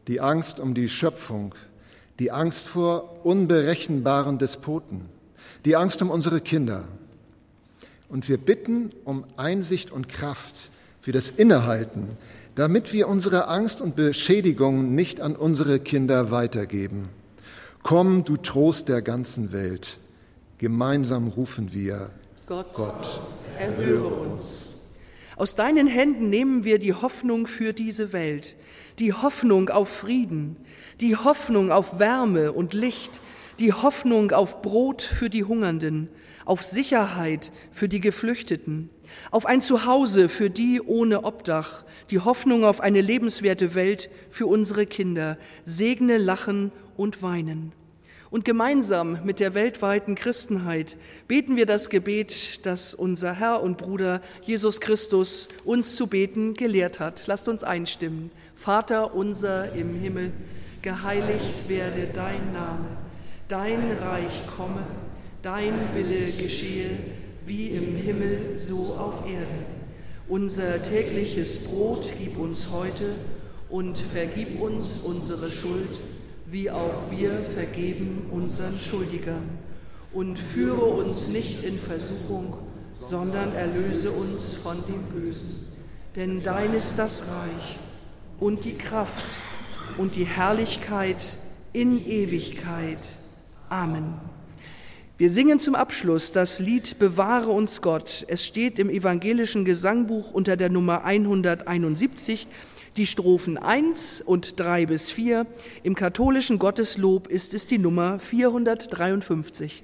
die 0.10 0.20
Angst 0.20 0.60
um 0.60 0.74
die 0.74 0.90
Schöpfung, 0.90 1.56
die 2.20 2.32
Angst 2.32 2.68
vor 2.68 3.26
unberechenbaren 3.26 4.40
Despoten, 4.40 5.06
die 5.64 5.78
Angst 5.78 6.02
um 6.02 6.12
unsere 6.12 6.42
Kinder. 6.42 6.84
Und 8.10 8.28
wir 8.28 8.38
bitten 8.38 8.92
um 9.06 9.24
Einsicht 9.38 9.90
und 9.90 10.10
Kraft 10.10 10.70
für 11.00 11.14
das 11.14 11.30
Innehalten, 11.30 12.10
damit 12.56 12.92
wir 12.92 13.08
unsere 13.08 13.48
Angst 13.48 13.80
und 13.80 13.96
Beschädigung 13.96 14.94
nicht 14.94 15.22
an 15.22 15.38
unsere 15.38 15.80
Kinder 15.80 16.30
weitergeben. 16.30 17.08
Komm, 17.84 18.26
du 18.26 18.36
Trost 18.36 18.90
der 18.90 19.02
ganzen 19.02 19.54
Welt. 19.54 19.98
Gemeinsam 20.58 21.30
rufen 21.30 21.72
wir, 21.72 22.10
Gott, 22.48 22.74
Gott 22.74 23.22
erhöre 23.58 24.08
uns. 24.08 24.67
Aus 25.38 25.54
deinen 25.54 25.86
Händen 25.86 26.32
nehmen 26.32 26.64
wir 26.64 26.80
die 26.80 26.96
Hoffnung 26.96 27.46
für 27.46 27.72
diese 27.72 28.12
Welt, 28.12 28.56
die 28.98 29.14
Hoffnung 29.14 29.70
auf 29.70 29.88
Frieden, 29.88 30.58
die 31.00 31.16
Hoffnung 31.16 31.72
auf 31.72 32.00
Wärme 32.00 32.54
und 32.54 32.74
Licht, 32.74 33.22
die 33.60 33.72
Hoffnung 33.72 34.32
auf 34.32 34.64
Brot 34.64 35.04
für 35.04 35.30
die 35.30 35.44
Hungernden, 35.44 36.10
auf 36.44 36.64
Sicherheit 36.64 37.52
für 37.70 37.88
die 37.88 38.02
Geflüchteten, 38.02 38.90
auf 39.30 39.46
ein 39.46 39.62
Zuhause 39.62 40.28
für 40.28 40.50
die 40.50 40.82
ohne 40.82 41.24
Obdach, 41.24 41.86
die 42.10 42.20
Hoffnung 42.20 42.64
auf 42.64 42.82
eine 42.82 43.02
lebenswerte 43.02 43.76
Welt 43.76 44.10
für 44.30 44.48
unsere 44.48 44.88
Kinder, 44.88 45.38
segne, 45.66 46.18
lachen 46.18 46.72
und 46.96 47.22
weinen. 47.22 47.74
Und 48.30 48.44
gemeinsam 48.44 49.20
mit 49.24 49.40
der 49.40 49.54
weltweiten 49.54 50.16
Christenheit 50.16 50.98
beten 51.28 51.56
wir 51.56 51.66
das 51.66 51.90
Gebet, 51.90 52.66
das 52.66 52.94
unser 52.94 53.34
Herr 53.34 53.64
und 53.64 53.78
Bruder 53.78 54.22
Jesus 54.42 54.82
Christus 54.82 55.48
uns 55.64 55.96
zu 55.96 56.08
beten 56.08 56.54
gelehrt 56.54 57.00
hat. 57.00 57.26
Lasst 57.28 57.48
uns 57.48 57.64
einstimmen. 57.64 58.32
Vater 58.54 59.16
unser 59.16 59.72
im 59.74 59.96
Himmel, 59.96 60.34
geheiligt 60.82 61.70
werde 61.70 62.08
dein 62.14 62.52
Name, 62.52 62.88
dein 63.48 63.92
Reich 64.02 64.46
komme, 64.58 64.84
dein 65.42 65.74
Wille 65.94 66.32
geschehe, 66.32 66.90
wie 67.46 67.68
im 67.68 67.96
Himmel 67.96 68.58
so 68.58 68.98
auf 69.00 69.26
Erden. 69.26 69.66
Unser 70.28 70.84
tägliches 70.84 71.64
Brot 71.64 72.12
gib 72.20 72.38
uns 72.38 72.72
heute 72.72 73.16
und 73.70 73.98
vergib 73.98 74.60
uns 74.60 74.98
unsere 74.98 75.50
Schuld 75.50 76.02
wie 76.50 76.72
auch 76.72 77.12
wir 77.12 77.32
vergeben 77.54 78.28
unseren 78.32 78.80
Schuldigern. 78.80 79.50
Und 80.14 80.40
führe 80.40 80.86
uns 80.86 81.28
nicht 81.28 81.64
in 81.64 81.78
Versuchung, 81.78 82.58
sondern 82.98 83.54
erlöse 83.54 84.12
uns 84.12 84.54
von 84.54 84.78
dem 84.88 85.04
Bösen. 85.04 85.68
Denn 86.16 86.42
dein 86.42 86.74
ist 86.74 86.98
das 86.98 87.24
Reich 87.24 87.78
und 88.40 88.66
die 88.66 88.78
Kraft 88.78 89.26
und 89.98 90.16
die 90.16 90.26
Herrlichkeit 90.26 91.38
in 91.74 92.04
Ewigkeit. 92.08 93.18
Amen. 93.70 94.14
Wir 95.20 95.30
singen 95.32 95.60
zum 95.60 95.76
Abschluss 95.76 96.32
das 96.32 96.60
Lied 96.60 97.00
Bewahre 97.00 97.52
uns 97.52 97.82
Gott. 97.82 98.24
Es 98.28 98.46
steht 98.46 98.80
im 98.80 98.90
evangelischen 98.90 99.66
Gesangbuch 99.66 100.32
unter 100.32 100.56
der 100.56 100.70
Nummer 100.70 101.04
171 101.04 102.48
die 102.98 103.06
Strophen 103.06 103.58
1 103.58 104.22
und 104.22 104.60
3 104.60 104.88
bis 104.88 105.10
4. 105.12 105.46
Im 105.84 105.96
katholischen 105.96 106.60
Gotteslob 106.60 107.28
ist 107.28 107.54
es 107.54 107.68
die 107.68 107.78
Nummer 107.78 108.20
453. 108.20 109.84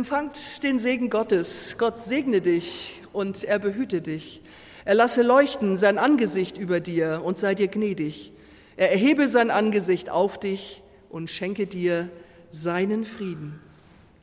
Empfangt 0.00 0.62
den 0.62 0.78
Segen 0.78 1.10
Gottes. 1.10 1.76
Gott 1.76 2.02
segne 2.02 2.40
dich 2.40 3.02
und 3.12 3.44
er 3.44 3.58
behüte 3.58 4.00
dich. 4.00 4.40
Er 4.86 4.94
lasse 4.94 5.20
leuchten 5.20 5.76
sein 5.76 5.98
Angesicht 5.98 6.56
über 6.56 6.80
dir 6.80 7.20
und 7.22 7.36
sei 7.36 7.54
dir 7.54 7.68
gnädig. 7.68 8.32
Er 8.78 8.92
erhebe 8.92 9.28
sein 9.28 9.50
Angesicht 9.50 10.08
auf 10.08 10.40
dich 10.40 10.82
und 11.10 11.28
schenke 11.28 11.66
dir 11.66 12.08
seinen 12.50 13.04
Frieden. 13.04 13.60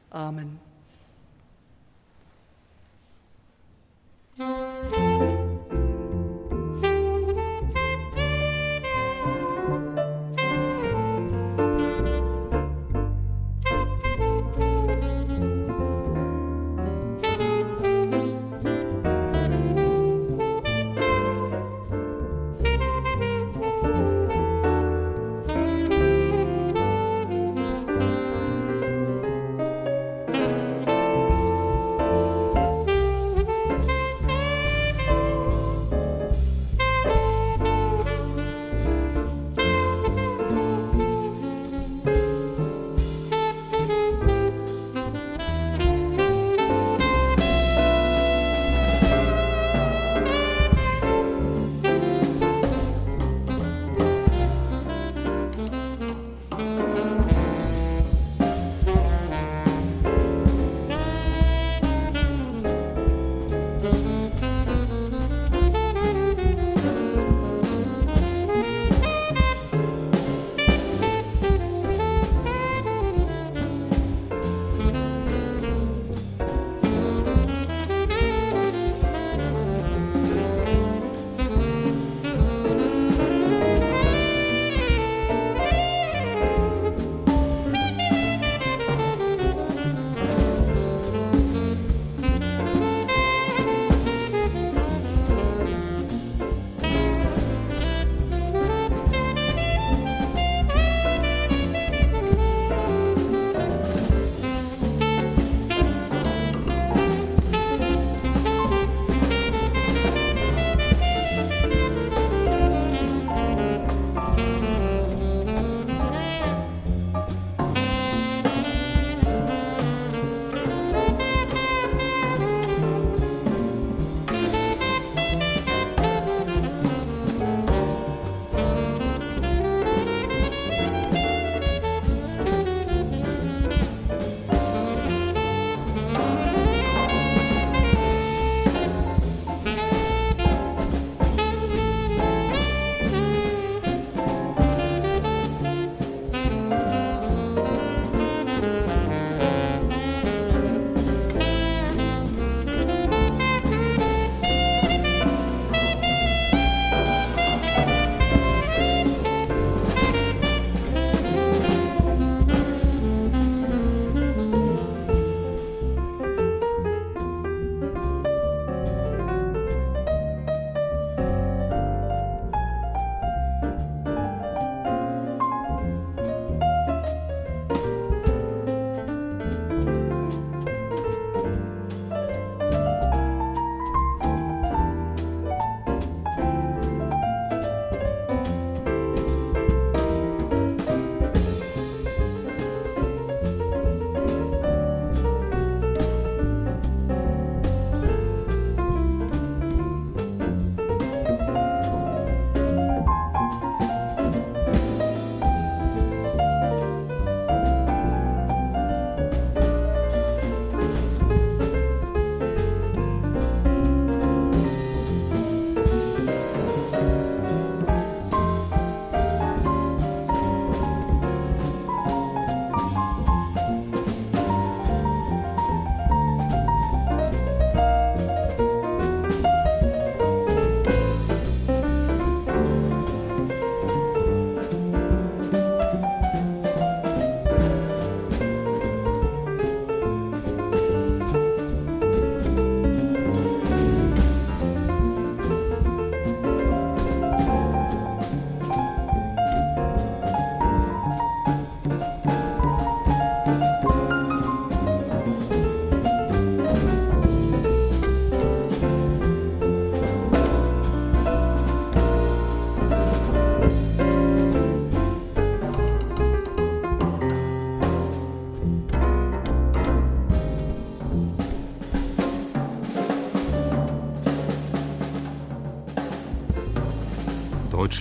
Amen. 0.10 0.60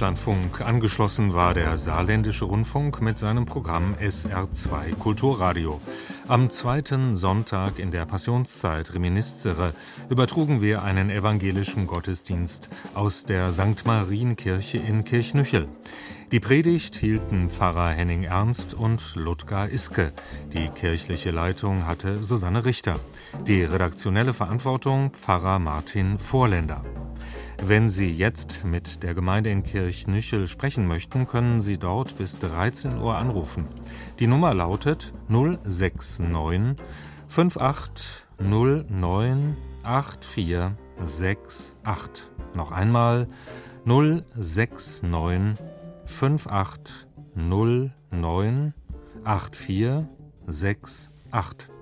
Deutschlandfunk. 0.07 0.61
Angeschlossen 0.61 1.34
war 1.34 1.52
der 1.52 1.76
Saarländische 1.76 2.44
Rundfunk 2.44 3.02
mit 3.02 3.18
seinem 3.18 3.44
Programm 3.44 3.96
SR2 4.00 4.94
Kulturradio. 4.94 5.80
Am 6.28 6.48
zweiten 6.48 7.16
Sonntag 7.16 7.80
in 7.80 7.90
der 7.90 8.07
Passionszeit 8.07 8.94
Reminiscere 8.94 9.74
übertrugen 10.09 10.61
wir 10.61 10.84
einen 10.84 11.11
evangelischen 11.11 11.88
Gottesdienst 11.88 12.68
aus 12.94 13.24
der 13.24 13.50
St. 13.50 13.84
Marienkirche 13.84 14.78
in 14.78 15.02
Kirchnüchel. 15.02 15.66
Die 16.30 16.40
Predigt 16.40 16.94
hielten 16.94 17.50
Pfarrer 17.50 17.88
Henning 17.88 18.22
Ernst 18.22 18.74
und 18.74 19.16
Ludger 19.16 19.68
Iske. 19.68 20.12
Die 20.52 20.68
kirchliche 20.68 21.32
Leitung 21.32 21.84
hatte 21.84 22.22
Susanne 22.22 22.64
Richter. 22.64 23.00
Die 23.48 23.64
redaktionelle 23.64 24.34
Verantwortung 24.34 25.11
Pfarrer 25.11 25.59
Martin 25.59 26.16
Vorländer. 26.18 26.84
Wenn 27.62 27.88
Sie 27.88 28.12
jetzt 28.12 28.64
mit 28.64 29.02
der 29.02 29.14
Gemeinde 29.14 29.48
in 29.50 29.62
Kirchnüchel 29.62 30.46
sprechen 30.46 30.86
möchten, 30.86 31.26
können 31.26 31.62
Sie 31.62 31.78
dort 31.78 32.18
bis 32.18 32.38
13 32.38 32.98
Uhr 32.98 33.16
anrufen. 33.16 33.66
Die 34.20 34.26
Nummer 34.26 34.52
lautet 34.54 35.14
069 35.28 36.76
5809 37.28 39.57
8468. 39.82 42.30
Noch 42.54 42.72
einmal 42.72 43.26
069 43.84 45.57
5809 46.04 48.74
8468. 49.24 51.76